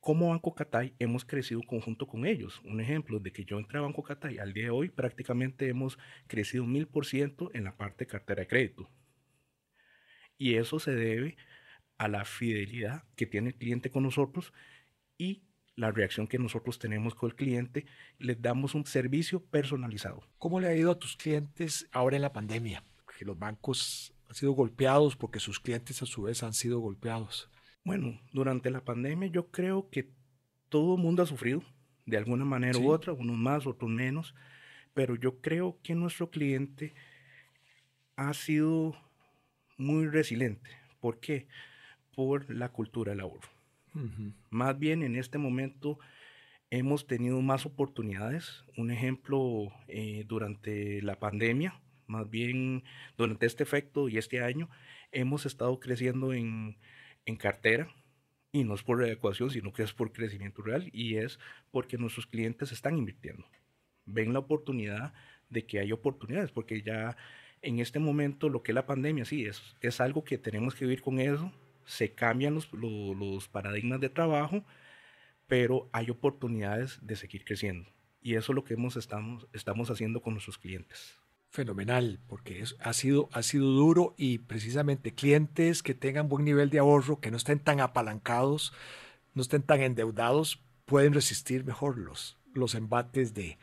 como 0.00 0.30
Banco 0.30 0.52
Catay 0.52 0.94
hemos 0.98 1.24
crecido 1.24 1.62
conjunto 1.62 2.08
con 2.08 2.26
ellos. 2.26 2.60
Un 2.64 2.80
ejemplo, 2.80 3.20
de 3.20 3.30
que 3.30 3.44
yo 3.44 3.60
entré 3.60 3.78
a 3.78 3.82
Banco 3.82 4.02
Catay 4.02 4.38
al 4.38 4.52
día 4.52 4.64
de 4.64 4.70
hoy, 4.70 4.88
prácticamente 4.88 5.68
hemos 5.68 5.96
crecido 6.26 6.66
mil 6.66 6.88
por 6.88 7.06
ciento 7.06 7.52
en 7.54 7.62
la 7.62 7.76
parte 7.76 8.04
de 8.04 8.10
cartera 8.10 8.40
de 8.40 8.48
crédito. 8.48 8.90
Y 10.44 10.56
eso 10.56 10.78
se 10.78 10.94
debe 10.94 11.38
a 11.96 12.06
la 12.06 12.26
fidelidad 12.26 13.04
que 13.16 13.24
tiene 13.24 13.48
el 13.48 13.54
cliente 13.54 13.90
con 13.90 14.02
nosotros 14.02 14.52
y 15.16 15.44
la 15.74 15.90
reacción 15.90 16.26
que 16.26 16.38
nosotros 16.38 16.78
tenemos 16.78 17.14
con 17.14 17.30
el 17.30 17.34
cliente. 17.34 17.86
Les 18.18 18.42
damos 18.42 18.74
un 18.74 18.84
servicio 18.84 19.42
personalizado. 19.42 20.28
¿Cómo 20.36 20.60
le 20.60 20.68
ha 20.68 20.76
ido 20.76 20.90
a 20.90 20.98
tus 20.98 21.16
clientes 21.16 21.88
ahora 21.92 22.16
en 22.16 22.20
la 22.20 22.34
pandemia? 22.34 22.84
Porque 23.06 23.24
los 23.24 23.38
bancos 23.38 24.12
han 24.28 24.34
sido 24.34 24.52
golpeados 24.52 25.16
porque 25.16 25.40
sus 25.40 25.58
clientes 25.60 26.02
a 26.02 26.04
su 26.04 26.24
vez 26.24 26.42
han 26.42 26.52
sido 26.52 26.78
golpeados. 26.78 27.48
Bueno, 27.82 28.20
durante 28.34 28.70
la 28.70 28.84
pandemia 28.84 29.30
yo 29.30 29.50
creo 29.50 29.88
que 29.88 30.10
todo 30.68 30.96
el 30.96 31.02
mundo 31.02 31.22
ha 31.22 31.26
sufrido 31.26 31.64
de 32.04 32.18
alguna 32.18 32.44
manera 32.44 32.78
u 32.78 32.90
otra, 32.90 33.14
unos 33.14 33.38
más, 33.38 33.66
otros 33.66 33.90
menos, 33.90 34.34
pero 34.92 35.16
yo 35.16 35.40
creo 35.40 35.80
que 35.82 35.94
nuestro 35.94 36.28
cliente 36.28 36.92
ha 38.16 38.34
sido 38.34 38.94
muy 39.76 40.06
resiliente. 40.08 40.70
¿Por 41.00 41.20
qué? 41.20 41.46
Por 42.14 42.48
la 42.50 42.70
cultura 42.70 43.12
del 43.12 43.20
ahorro. 43.20 43.48
Más 44.50 44.76
bien 44.78 45.02
en 45.04 45.14
este 45.14 45.38
momento 45.38 45.98
hemos 46.70 47.06
tenido 47.06 47.40
más 47.42 47.66
oportunidades. 47.66 48.64
Un 48.76 48.90
ejemplo, 48.90 49.72
eh, 49.86 50.24
durante 50.26 51.00
la 51.02 51.18
pandemia, 51.20 51.80
más 52.06 52.28
bien 52.28 52.82
durante 53.16 53.46
este 53.46 53.62
efecto 53.62 54.08
y 54.08 54.18
este 54.18 54.42
año, 54.42 54.68
hemos 55.12 55.46
estado 55.46 55.78
creciendo 55.78 56.32
en, 56.32 56.76
en 57.26 57.36
cartera. 57.36 57.88
Y 58.50 58.62
no 58.62 58.74
es 58.74 58.84
por 58.84 59.02
adecuación, 59.02 59.50
sino 59.50 59.72
que 59.72 59.82
es 59.82 59.92
por 59.92 60.12
crecimiento 60.12 60.62
real 60.62 60.88
y 60.92 61.16
es 61.16 61.40
porque 61.72 61.98
nuestros 61.98 62.26
clientes 62.26 62.70
están 62.70 62.96
invirtiendo. 62.96 63.44
Ven 64.06 64.32
la 64.32 64.38
oportunidad 64.38 65.12
de 65.48 65.66
que 65.66 65.80
hay 65.80 65.90
oportunidades, 65.90 66.52
porque 66.52 66.82
ya 66.82 67.16
en 67.64 67.80
este 67.80 67.98
momento 67.98 68.48
lo 68.48 68.62
que 68.62 68.72
es 68.72 68.74
la 68.74 68.86
pandemia, 68.86 69.24
sí, 69.24 69.46
es, 69.46 69.62
es 69.80 70.00
algo 70.00 70.24
que 70.24 70.38
tenemos 70.38 70.74
que 70.74 70.84
vivir 70.84 71.02
con 71.02 71.18
eso, 71.18 71.52
se 71.84 72.12
cambian 72.12 72.54
los, 72.54 73.48
paradigmas 73.48 74.00
de 74.00 74.08
trabajo, 74.08 74.64
pero 75.46 75.88
hay 75.92 76.10
oportunidades 76.10 76.98
de 77.02 77.16
seguir 77.16 77.44
creciendo. 77.44 77.90
Y 78.22 78.36
eso 78.36 78.52
es 78.52 78.56
lo 78.56 78.64
que 78.64 78.74
hemos, 78.74 78.96
estamos, 78.96 79.46
estamos 79.52 79.90
haciendo 79.90 80.22
con 80.22 80.34
nuestros 80.34 80.58
clientes. 80.58 81.18
Fenomenal, 81.50 82.20
porque 82.26 82.60
es, 82.60 82.76
ha, 82.80 82.92
sido, 82.92 83.28
ha 83.32 83.42
sido 83.42 83.66
duro 83.66 84.14
y 84.16 84.38
precisamente 84.38 85.14
clientes 85.14 85.82
que 85.82 85.94
tengan 85.94 86.28
buen 86.28 86.44
nivel 86.44 86.70
de 86.70 86.78
ahorro, 86.78 87.20
que 87.20 87.30
no 87.30 87.36
estén 87.36 87.60
tan 87.60 87.80
apalancados, 87.80 88.72
no 89.34 89.42
estén 89.42 89.62
tan 89.62 89.80
endeudados, 89.80 90.62
pueden 90.84 91.12
resistir 91.12 91.64
mejor 91.64 91.98
los, 91.98 92.38
los 92.54 92.74
embates 92.74 93.34
de, 93.34 93.58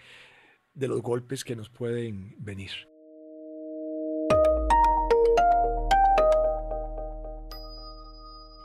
de 0.74 0.88
los 0.88 1.02
golpes 1.02 1.44
que 1.44 1.56
nos 1.56 1.70
pueden 1.70 2.36
venir. 2.40 2.91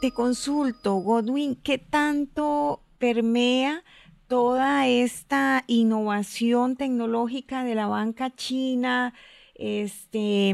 Te 0.01 0.13
consulto, 0.13 0.97
Godwin, 0.97 1.57
¿qué 1.57 1.79
tanto 1.79 2.83
permea 2.99 3.83
toda 4.27 4.87
esta 4.87 5.65
innovación 5.69 6.77
tecnológica 6.77 7.65
de 7.65 7.75
la 7.75 7.87
banca 7.87 8.35
china, 8.35 9.15
este, 9.55 10.51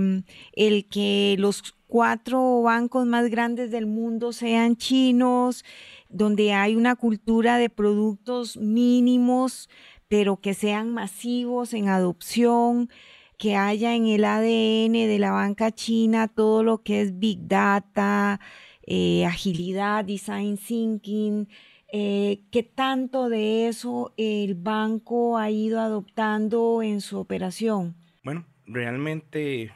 el 0.52 0.88
que 0.88 1.34
los 1.40 1.74
cuatro 1.88 2.62
bancos 2.62 3.04
más 3.04 3.28
grandes 3.30 3.72
del 3.72 3.86
mundo 3.86 4.32
sean 4.32 4.76
chinos, 4.76 5.64
donde 6.08 6.52
hay 6.52 6.76
una 6.76 6.94
cultura 6.94 7.58
de 7.58 7.68
productos 7.68 8.56
mínimos, 8.56 9.68
pero 10.06 10.36
que 10.36 10.54
sean 10.54 10.92
masivos 10.92 11.74
en 11.74 11.88
adopción, 11.88 12.90
que 13.38 13.56
haya 13.56 13.96
en 13.96 14.06
el 14.06 14.24
ADN 14.24 14.92
de 14.92 15.18
la 15.18 15.32
banca 15.32 15.72
china 15.72 16.28
todo 16.28 16.62
lo 16.62 16.84
que 16.84 17.00
es 17.00 17.18
Big 17.18 17.48
Data, 17.48 18.38
eh, 18.84 19.24
agilidad, 19.24 20.04
design 20.04 20.56
thinking, 20.56 21.46
eh, 21.92 22.40
¿qué 22.50 22.62
tanto 22.62 23.28
de 23.28 23.68
eso 23.68 24.14
el 24.16 24.54
banco 24.54 25.36
ha 25.36 25.50
ido 25.50 25.78
adoptando 25.80 26.82
en 26.82 27.02
su 27.02 27.18
operación? 27.18 27.94
Bueno, 28.24 28.46
realmente 28.66 29.70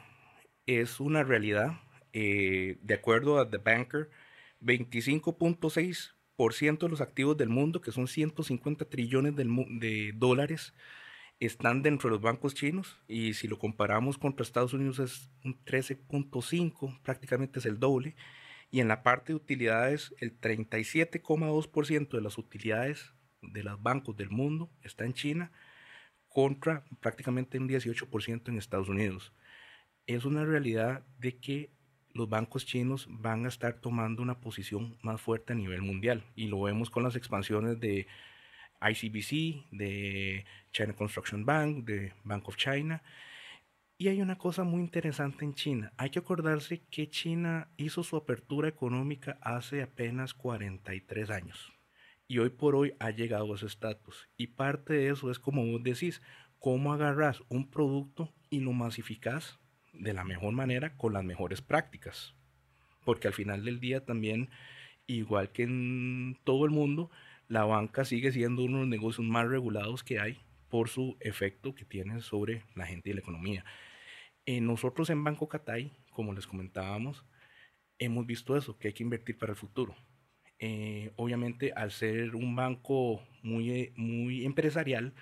es 0.65 0.99
una 0.99 1.23
realidad. 1.23 1.73
Eh, 2.13 2.79
de 2.81 2.93
acuerdo 2.95 3.39
a 3.39 3.49
The 3.49 3.57
Banker, 3.57 4.09
25.6% 4.61 6.79
de 6.79 6.89
los 6.89 7.01
activos 7.01 7.37
del 7.37 7.49
mundo, 7.49 7.81
que 7.81 7.91
son 7.91 8.07
150 8.07 8.85
trillones 8.85 9.35
de 9.35 10.13
dólares, 10.15 10.73
están 11.39 11.83
dentro 11.83 12.09
de 12.09 12.15
los 12.15 12.21
bancos 12.21 12.55
chinos 12.55 12.97
y 13.07 13.35
si 13.35 13.47
lo 13.47 13.59
comparamos 13.59 14.17
contra 14.17 14.43
Estados 14.43 14.73
Unidos 14.73 14.99
es 14.99 15.29
un 15.45 15.63
13.5, 15.63 16.99
prácticamente 17.03 17.59
es 17.59 17.65
el 17.65 17.79
doble. 17.79 18.15
Y 18.69 18.81
en 18.81 18.87
la 18.87 19.03
parte 19.03 19.31
de 19.31 19.37
utilidades, 19.37 20.13
el 20.19 20.39
37,2% 20.39 22.09
de 22.09 22.21
las 22.21 22.37
utilidades 22.37 23.13
de 23.41 23.63
los 23.63 23.81
bancos 23.81 24.17
del 24.17 24.29
mundo 24.29 24.69
está 24.83 25.05
en 25.05 25.13
China 25.13 25.51
contra 26.27 26.85
prácticamente 26.99 27.57
un 27.57 27.69
18% 27.69 28.49
en 28.49 28.57
Estados 28.57 28.89
Unidos. 28.89 29.33
Es 30.05 30.25
una 30.25 30.45
realidad 30.45 31.05
de 31.17 31.37
que 31.39 31.71
los 32.13 32.29
bancos 32.29 32.65
chinos 32.65 33.07
van 33.09 33.45
a 33.45 33.47
estar 33.47 33.79
tomando 33.79 34.21
una 34.21 34.39
posición 34.39 34.97
más 35.01 35.21
fuerte 35.21 35.53
a 35.53 35.55
nivel 35.55 35.81
mundial 35.81 36.23
y 36.35 36.47
lo 36.47 36.61
vemos 36.61 36.89
con 36.89 37.03
las 37.03 37.15
expansiones 37.15 37.79
de 37.79 38.07
ICBC, 38.81 39.67
de 39.71 40.45
China 40.71 40.93
Construction 40.93 41.45
Bank, 41.45 41.85
de 41.85 42.13
Bank 42.23 42.47
of 42.47 42.57
China. 42.57 43.01
Y 43.99 44.09
hay 44.09 44.21
una 44.21 44.37
cosa 44.37 44.63
muy 44.63 44.81
interesante 44.81 45.43
en 45.43 45.55
China. 45.55 45.91
Hay 45.97 46.11
que 46.11 46.19
acordarse 46.19 46.83
que 46.91 47.09
China 47.09 47.71
hizo 47.77 48.03
su 48.03 48.15
apertura 48.15 48.69
económica 48.69 49.39
hace 49.41 49.81
apenas 49.81 50.35
43 50.35 51.31
años. 51.31 51.73
Y 52.27 52.37
hoy 52.37 52.51
por 52.51 52.75
hoy 52.75 52.93
ha 52.99 53.09
llegado 53.09 53.51
a 53.51 53.55
ese 53.55 53.65
estatus. 53.65 54.29
Y 54.37 54.47
parte 54.47 54.93
de 54.93 55.09
eso 55.09 55.31
es 55.31 55.39
como 55.39 55.65
vos 55.65 55.81
decís, 55.81 56.21
cómo 56.59 56.93
agarras 56.93 57.41
un 57.49 57.71
producto 57.71 58.31
y 58.51 58.59
lo 58.59 58.71
masificás 58.71 59.57
de 59.93 60.13
la 60.13 60.23
mejor 60.23 60.53
manera 60.53 60.95
con 60.95 61.13
las 61.13 61.23
mejores 61.23 61.63
prácticas. 61.63 62.35
Porque 63.03 63.27
al 63.27 63.33
final 63.33 63.65
del 63.65 63.79
día 63.79 64.05
también, 64.05 64.51
igual 65.07 65.51
que 65.51 65.63
en 65.63 66.37
todo 66.43 66.65
el 66.65 66.71
mundo, 66.71 67.09
la 67.47 67.63
banca 67.63 68.05
sigue 68.05 68.31
siendo 68.31 68.63
uno 68.63 68.75
de 68.75 68.81
los 68.81 68.89
negocios 68.89 69.25
más 69.25 69.47
regulados 69.47 70.03
que 70.03 70.19
hay 70.19 70.39
por 70.69 70.89
su 70.89 71.17
efecto 71.19 71.75
que 71.75 71.85
tiene 71.85 72.21
sobre 72.21 72.63
la 72.75 72.85
gente 72.85 73.09
y 73.09 73.13
la 73.13 73.19
economía. 73.19 73.65
Eh, 74.45 74.61
nosotros 74.61 75.09
en 75.09 75.23
Banco 75.23 75.47
Catay, 75.47 75.91
como 76.11 76.33
les 76.33 76.47
comentábamos, 76.47 77.25
hemos 77.99 78.25
visto 78.25 78.55
eso, 78.55 78.77
que 78.77 78.89
hay 78.89 78.93
que 78.93 79.03
invertir 79.03 79.37
para 79.37 79.53
el 79.53 79.57
futuro. 79.57 79.95
Eh, 80.59 81.11
obviamente, 81.15 81.73
al 81.73 81.91
ser 81.91 82.35
un 82.35 82.55
banco 82.55 83.21
muy, 83.43 83.93
muy 83.95 84.45
empresarial, 84.45 85.13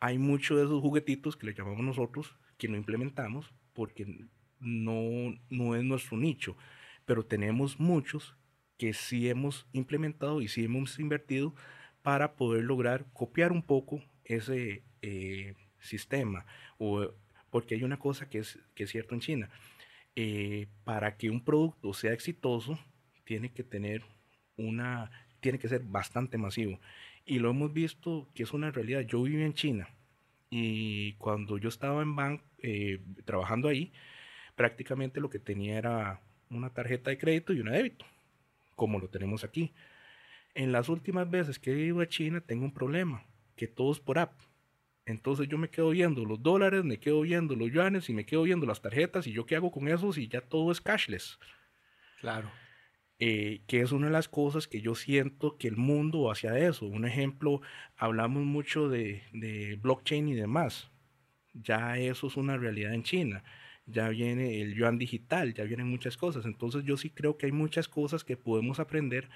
hay 0.00 0.18
muchos 0.18 0.58
de 0.58 0.64
esos 0.64 0.80
juguetitos 0.80 1.36
que 1.36 1.46
le 1.46 1.54
llamamos 1.54 1.84
nosotros 1.84 2.36
que 2.58 2.68
no 2.68 2.76
implementamos 2.76 3.52
porque 3.72 4.28
no, 4.60 5.38
no 5.50 5.74
es 5.74 5.84
nuestro 5.84 6.16
nicho, 6.16 6.56
pero 7.04 7.24
tenemos 7.24 7.80
muchos 7.80 8.36
que 8.76 8.92
sí 8.92 9.28
hemos 9.28 9.66
implementado 9.72 10.40
y 10.42 10.48
sí 10.48 10.64
hemos 10.64 10.98
invertido 10.98 11.54
para 12.02 12.36
poder 12.36 12.64
lograr 12.64 13.06
copiar 13.12 13.52
un 13.52 13.62
poco 13.62 14.02
ese 14.24 14.82
eh, 15.02 15.54
sistema. 15.80 16.46
O, 16.78 17.12
porque 17.50 17.74
hay 17.74 17.84
una 17.84 17.98
cosa 17.98 18.28
que 18.28 18.38
es, 18.38 18.58
que 18.74 18.84
es 18.84 18.90
cierto 18.90 19.14
en 19.14 19.20
China. 19.20 19.50
Eh, 20.16 20.68
para 20.84 21.16
que 21.16 21.30
un 21.30 21.44
producto 21.44 21.92
sea 21.94 22.12
exitoso, 22.12 22.78
tiene 23.24 23.52
que 23.52 23.64
tener 23.64 24.02
una, 24.56 25.10
tiene 25.40 25.58
que 25.58 25.68
ser 25.68 25.82
bastante 25.82 26.38
masivo. 26.38 26.80
Y 27.24 27.38
lo 27.38 27.50
hemos 27.50 27.72
visto 27.72 28.28
que 28.34 28.42
es 28.42 28.52
una 28.52 28.70
realidad. 28.70 29.00
Yo 29.00 29.22
viví 29.22 29.42
en 29.42 29.54
China 29.54 29.88
y 30.50 31.14
cuando 31.14 31.58
yo 31.58 31.68
estaba 31.68 32.02
en 32.02 32.14
bank, 32.16 32.42
eh, 32.62 33.00
trabajando 33.24 33.68
ahí, 33.68 33.92
prácticamente 34.56 35.20
lo 35.20 35.30
que 35.30 35.38
tenía 35.38 35.78
era 35.78 36.20
una 36.50 36.70
tarjeta 36.70 37.10
de 37.10 37.18
crédito 37.18 37.52
y 37.52 37.60
una 37.60 37.72
débito 37.72 38.06
como 38.74 38.98
lo 38.98 39.08
tenemos 39.08 39.44
aquí. 39.44 39.72
En 40.54 40.72
las 40.72 40.88
últimas 40.88 41.28
veces 41.30 41.58
que 41.58 41.72
he 41.72 41.86
ido 41.86 42.00
a 42.00 42.08
China 42.08 42.40
tengo 42.40 42.64
un 42.64 42.72
problema, 42.72 43.24
que 43.56 43.66
todo 43.66 43.92
es 43.92 44.00
por 44.00 44.18
app. 44.18 44.32
Entonces 45.06 45.48
yo 45.48 45.58
me 45.58 45.68
quedo 45.68 45.90
viendo 45.90 46.24
los 46.24 46.42
dólares, 46.42 46.84
me 46.84 46.98
quedo 46.98 47.20
viendo 47.22 47.54
los 47.56 47.70
yuanes 47.70 48.08
y 48.08 48.14
me 48.14 48.24
quedo 48.24 48.42
viendo 48.42 48.66
las 48.66 48.80
tarjetas 48.80 49.26
y 49.26 49.32
yo 49.32 49.44
qué 49.44 49.56
hago 49.56 49.70
con 49.70 49.88
eso 49.88 50.12
si 50.12 50.28
ya 50.28 50.40
todo 50.40 50.72
es 50.72 50.80
cashless. 50.80 51.38
Claro. 52.20 52.50
Eh, 53.18 53.62
que 53.66 53.80
es 53.80 53.92
una 53.92 54.06
de 54.06 54.12
las 54.12 54.28
cosas 54.28 54.66
que 54.66 54.80
yo 54.80 54.94
siento 54.94 55.56
que 55.58 55.68
el 55.68 55.76
mundo 55.76 56.22
va 56.22 56.32
hacia 56.32 56.58
eso. 56.58 56.86
Un 56.86 57.04
ejemplo, 57.04 57.60
hablamos 57.96 58.44
mucho 58.44 58.88
de, 58.88 59.22
de 59.32 59.76
blockchain 59.76 60.28
y 60.28 60.34
demás. 60.34 60.90
Ya 61.52 61.98
eso 61.98 62.26
es 62.26 62.36
una 62.36 62.56
realidad 62.56 62.94
en 62.94 63.02
China 63.02 63.44
ya 63.86 64.08
viene 64.08 64.62
el 64.62 64.74
yuan 64.74 64.98
digital, 64.98 65.54
ya 65.54 65.64
vienen 65.64 65.88
muchas 65.88 66.16
cosas. 66.16 66.46
Entonces 66.46 66.84
yo 66.84 66.96
sí 66.96 67.10
creo 67.10 67.36
que 67.36 67.46
hay 67.46 67.52
muchas 67.52 67.88
cosas 67.88 68.24
que 68.24 68.36
podemos 68.36 68.80
aprender 68.80 69.28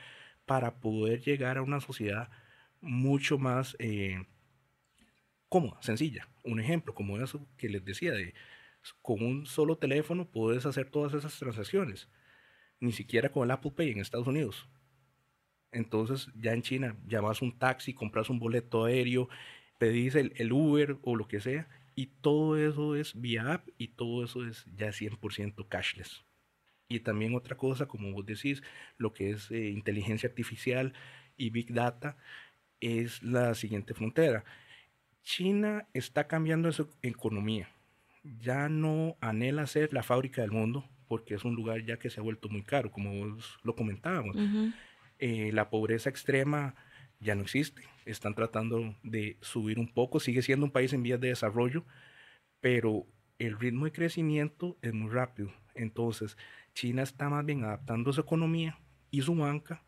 para 0.46 0.80
poder 0.80 1.20
llegar 1.22 1.58
a 1.58 1.62
una 1.62 1.80
sociedad 1.80 2.30
mucho 2.80 3.38
más 3.38 3.76
eh, 3.78 4.24
cómoda, 5.48 5.80
sencilla. 5.82 6.28
Un 6.44 6.60
ejemplo, 6.60 6.94
como 6.94 7.18
eso 7.18 7.46
que 7.56 7.68
les 7.68 7.84
decía, 7.84 8.12
de 8.12 8.34
con 9.02 9.22
un 9.22 9.46
solo 9.46 9.76
teléfono 9.78 10.30
puedes 10.30 10.66
hacer 10.66 10.90
todas 10.90 11.14
esas 11.14 11.38
transacciones. 11.38 12.08
Ni 12.80 12.92
siquiera 12.92 13.30
con 13.30 13.44
el 13.44 13.50
Apple 13.50 13.72
Pay 13.72 13.90
en 13.90 14.00
Estados 14.00 14.28
Unidos. 14.28 14.68
Entonces 15.72 16.28
ya 16.34 16.52
en 16.52 16.62
China 16.62 16.96
llamas 17.06 17.42
un 17.42 17.58
taxi, 17.58 17.92
compras 17.92 18.30
un 18.30 18.38
boleto 18.38 18.84
aéreo, 18.84 19.28
pedís 19.78 20.14
el, 20.14 20.32
el 20.36 20.52
Uber 20.52 20.98
o 21.02 21.16
lo 21.16 21.28
que 21.28 21.40
sea 21.40 21.68
y 21.98 22.06
todo 22.06 22.56
eso 22.56 22.94
es 22.94 23.20
vía 23.20 23.54
app 23.54 23.68
y 23.76 23.88
todo 23.88 24.24
eso 24.24 24.46
es 24.46 24.64
ya 24.76 24.92
100% 24.92 25.68
cashless. 25.68 26.24
Y 26.88 27.00
también 27.00 27.34
otra 27.34 27.56
cosa, 27.56 27.86
como 27.86 28.12
vos 28.12 28.24
decís, 28.24 28.62
lo 28.96 29.12
que 29.12 29.30
es 29.30 29.50
eh, 29.50 29.70
inteligencia 29.70 30.28
artificial 30.28 30.94
y 31.36 31.50
big 31.50 31.74
data 31.74 32.16
es 32.80 33.22
la 33.22 33.54
siguiente 33.54 33.94
frontera. 33.94 34.44
China 35.22 35.86
está 35.92 36.26
cambiando 36.26 36.70
su 36.72 36.88
economía. 37.02 37.68
Ya 38.40 38.68
no 38.68 39.16
anhela 39.20 39.66
ser 39.66 39.92
la 39.92 40.02
fábrica 40.02 40.42
del 40.42 40.52
mundo 40.52 40.88
porque 41.08 41.34
es 41.34 41.44
un 41.44 41.54
lugar 41.54 41.84
ya 41.84 41.98
que 41.98 42.10
se 42.10 42.20
ha 42.20 42.22
vuelto 42.22 42.48
muy 42.48 42.62
caro, 42.62 42.90
como 42.90 43.12
vos 43.12 43.58
lo 43.62 43.74
comentábamos. 43.74 44.36
Eh, 45.18 45.50
la 45.52 45.70
pobreza 45.70 46.10
extrema 46.10 46.74
ya 47.18 47.34
no 47.34 47.42
existe. 47.42 47.82
Están 48.04 48.34
tratando 48.34 48.94
de 49.02 49.38
subir 49.40 49.78
un 49.78 49.92
poco, 49.92 50.20
sigue 50.20 50.42
siendo 50.42 50.66
un 50.66 50.72
país 50.72 50.92
en 50.92 51.02
vías 51.02 51.20
de 51.20 51.28
desarrollo, 51.28 51.84
pero 52.60 53.06
el 53.38 53.58
ritmo 53.58 53.86
de 53.86 53.92
crecimiento 53.92 54.76
es 54.82 54.92
muy 54.92 55.10
rápido. 55.10 55.52
Entonces, 55.74 56.36
China 56.74 57.02
está 57.02 57.28
más 57.28 57.44
bien 57.44 57.64
adaptando 57.64 58.12
su 58.12 58.20
economía 58.20 58.78
y 59.10 59.22
su 59.22 59.34
banca 59.34 59.82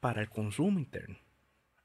para 0.00 0.22
el 0.22 0.30
consumo 0.30 0.78
interno. 0.78 1.18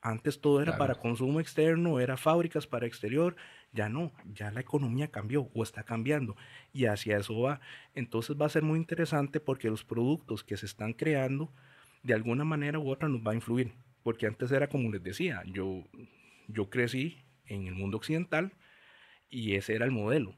Antes 0.01 0.39
todo 0.39 0.62
era 0.62 0.77
para 0.77 0.95
consumo 0.95 1.41
externo, 1.41 1.99
era 1.99 2.15
fábricas 2.15 2.67
para 2.67 2.88
exterior, 2.88 3.35
ya 3.73 3.89
no, 3.89 4.13
ya 4.33 4.49
la 4.49 4.62
economía 4.62 5.09
cambió 5.09 5.49
o 5.53 5.63
está 5.63 5.83
cambiando 5.83 6.38
y 6.71 6.85
hacia 6.85 7.17
eso 7.17 7.39
va. 7.39 7.59
Entonces 7.95 8.38
va 8.39 8.45
a 8.45 8.49
ser 8.49 8.63
muy 8.63 8.79
interesante 8.79 9.41
porque 9.41 9.69
los 9.69 9.83
productos 9.83 10.43
que 10.43 10.55
se 10.55 10.65
están 10.65 10.93
creando 10.93 11.53
de 12.01 12.13
alguna 12.13 12.45
manera 12.45 12.79
u 12.79 12.89
otra 12.89 13.09
nos 13.09 13.21
va 13.25 13.31
a 13.31 13.35
influir. 13.35 13.73
Porque 14.01 14.25
antes 14.25 14.51
era 14.51 14.69
como 14.69 14.89
les 14.89 15.03
decía, 15.03 15.43
yo, 15.45 15.83
yo 16.47 16.69
crecí 16.69 17.17
en 17.45 17.67
el 17.67 17.75
mundo 17.75 17.97
occidental 17.97 18.53
y 19.29 19.55
ese 19.55 19.75
era 19.75 19.85
el 19.85 19.91
modelo. 19.91 20.35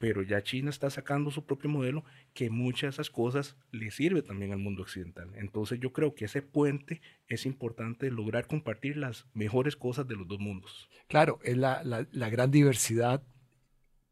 Pero 0.00 0.22
ya 0.22 0.42
China 0.42 0.70
está 0.70 0.88
sacando 0.88 1.30
su 1.30 1.44
propio 1.44 1.68
modelo 1.68 2.04
que 2.32 2.48
muchas 2.48 2.82
de 2.82 2.88
esas 2.88 3.10
cosas 3.10 3.58
le 3.70 3.90
sirve 3.90 4.22
también 4.22 4.50
al 4.50 4.58
mundo 4.58 4.80
occidental. 4.80 5.30
Entonces 5.34 5.78
yo 5.78 5.92
creo 5.92 6.14
que 6.14 6.24
ese 6.24 6.40
puente 6.40 7.02
es 7.28 7.44
importante 7.44 8.10
lograr 8.10 8.46
compartir 8.46 8.96
las 8.96 9.26
mejores 9.34 9.76
cosas 9.76 10.08
de 10.08 10.16
los 10.16 10.26
dos 10.26 10.40
mundos. 10.40 10.88
Claro, 11.06 11.38
es 11.44 11.58
la, 11.58 11.84
la, 11.84 12.08
la 12.12 12.30
gran 12.30 12.50
diversidad 12.50 13.22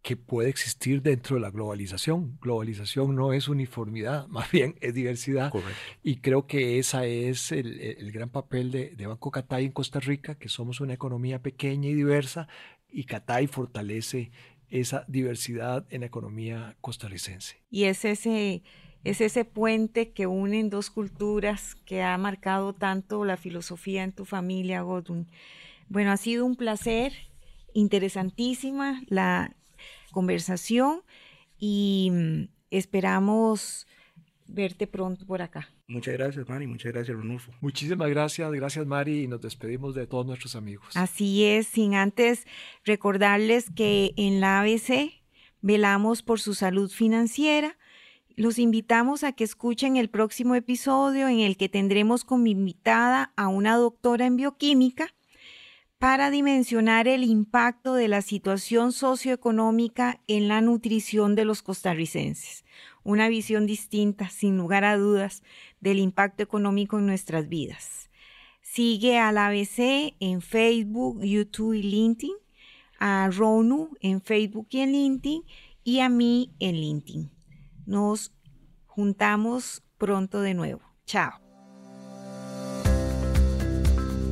que 0.02 0.16
puede 0.16 0.50
existir 0.50 1.00
dentro 1.00 1.36
de 1.36 1.40
la 1.40 1.50
globalización. 1.50 2.38
Globalización 2.42 3.14
no 3.14 3.32
es 3.32 3.48
uniformidad, 3.48 4.26
más 4.28 4.50
bien 4.50 4.76
es 4.82 4.92
diversidad. 4.92 5.50
Y 6.02 6.16
creo 6.16 6.46
que 6.46 6.78
ese 6.78 7.30
es 7.30 7.50
el, 7.50 7.80
el, 7.80 8.12
gran 8.12 8.28
papel 8.28 8.70
de, 8.70 8.90
de, 8.94 9.06
Banco 9.06 9.30
Catay 9.30 9.64
en 9.64 9.72
Costa 9.72 10.00
Rica, 10.00 10.34
que 10.36 10.50
somos 10.50 10.80
una 10.80 10.92
economía 10.92 11.40
pequeña 11.40 11.88
y 11.88 11.94
diversa, 11.94 12.46
y 12.90 13.04
Catay 13.04 13.46
fortalece 13.46 14.30
esa 14.70 15.04
diversidad 15.08 15.86
en 15.90 16.00
la 16.00 16.06
economía 16.06 16.76
costarricense. 16.80 17.62
Y 17.70 17.84
es 17.84 18.04
ese, 18.04 18.62
es 19.04 19.20
ese 19.20 19.44
puente 19.44 20.10
que 20.12 20.26
une 20.26 20.62
dos 20.64 20.90
culturas 20.90 21.74
que 21.74 22.02
ha 22.02 22.16
marcado 22.18 22.74
tanto 22.74 23.24
la 23.24 23.36
filosofía 23.36 24.04
en 24.04 24.12
tu 24.12 24.24
familia, 24.24 24.82
Godwin. 24.82 25.26
Bueno, 25.88 26.12
ha 26.12 26.16
sido 26.16 26.44
un 26.44 26.56
placer 26.56 27.12
interesantísima 27.72 29.02
la, 29.08 29.54
conversación 30.10 31.02
y 31.58 32.10
mm, 32.12 32.42
esperamos 32.70 33.86
verte 34.46 34.86
pronto 34.86 35.26
por 35.26 35.42
acá. 35.42 35.68
Muchas 35.88 36.14
gracias, 36.14 36.48
Mari. 36.48 36.66
Muchas 36.66 36.92
gracias, 36.92 37.16
Renulfo. 37.16 37.50
Muchísimas 37.60 38.08
gracias. 38.10 38.50
Gracias, 38.52 38.86
Mari. 38.86 39.22
Y 39.22 39.26
nos 39.26 39.40
despedimos 39.40 39.94
de 39.94 40.06
todos 40.06 40.26
nuestros 40.26 40.54
amigos. 40.54 40.96
Así 40.96 41.44
es, 41.44 41.66
sin 41.66 41.94
antes 41.94 42.46
recordarles 42.84 43.70
que 43.70 44.12
en 44.16 44.40
la 44.40 44.60
ABC 44.60 45.12
velamos 45.62 46.22
por 46.22 46.40
su 46.40 46.54
salud 46.54 46.90
financiera 46.90 47.76
los 48.38 48.60
invitamos 48.60 49.24
a 49.24 49.32
que 49.32 49.42
escuchen 49.42 49.96
el 49.96 50.10
próximo 50.10 50.54
episodio 50.54 51.26
en 51.26 51.40
el 51.40 51.56
que 51.56 51.68
tendremos 51.68 52.22
como 52.22 52.46
invitada 52.46 53.32
a 53.36 53.48
una 53.48 53.76
doctora 53.76 54.26
en 54.26 54.36
bioquímica 54.36 55.12
para 55.98 56.30
dimensionar 56.30 57.08
el 57.08 57.24
impacto 57.24 57.94
de 57.94 58.06
la 58.06 58.22
situación 58.22 58.92
socioeconómica 58.92 60.20
en 60.28 60.46
la 60.46 60.60
nutrición 60.60 61.34
de 61.34 61.46
los 61.46 61.62
costarricenses. 61.62 62.64
Una 63.08 63.30
visión 63.30 63.64
distinta, 63.64 64.28
sin 64.28 64.58
lugar 64.58 64.84
a 64.84 64.98
dudas, 64.98 65.42
del 65.80 65.98
impacto 65.98 66.42
económico 66.42 66.98
en 66.98 67.06
nuestras 67.06 67.48
vidas. 67.48 68.10
Sigue 68.60 69.18
al 69.18 69.38
ABC 69.38 70.14
en 70.20 70.42
Facebook, 70.42 71.22
YouTube 71.22 71.72
y 71.72 71.82
LinkedIn, 71.84 72.34
a 72.98 73.30
Ronu 73.34 73.88
en 74.02 74.20
Facebook 74.20 74.66
y 74.68 74.80
en 74.80 74.92
LinkedIn 74.92 75.42
y 75.84 76.00
a 76.00 76.10
mí 76.10 76.52
en 76.58 76.74
LinkedIn. 76.74 77.30
Nos 77.86 78.34
juntamos 78.84 79.82
pronto 79.96 80.42
de 80.42 80.52
nuevo. 80.52 80.82
Chao. 81.06 81.40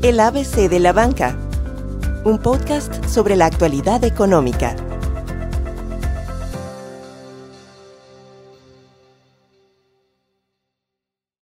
El 0.02 0.20
ABC 0.20 0.68
de 0.68 0.80
la 0.80 0.92
banca 0.92 1.46
un 2.26 2.38
podcast 2.38 3.04
sobre 3.04 3.36
la 3.36 3.46
actualidad 3.46 4.02
económica. 4.02 4.74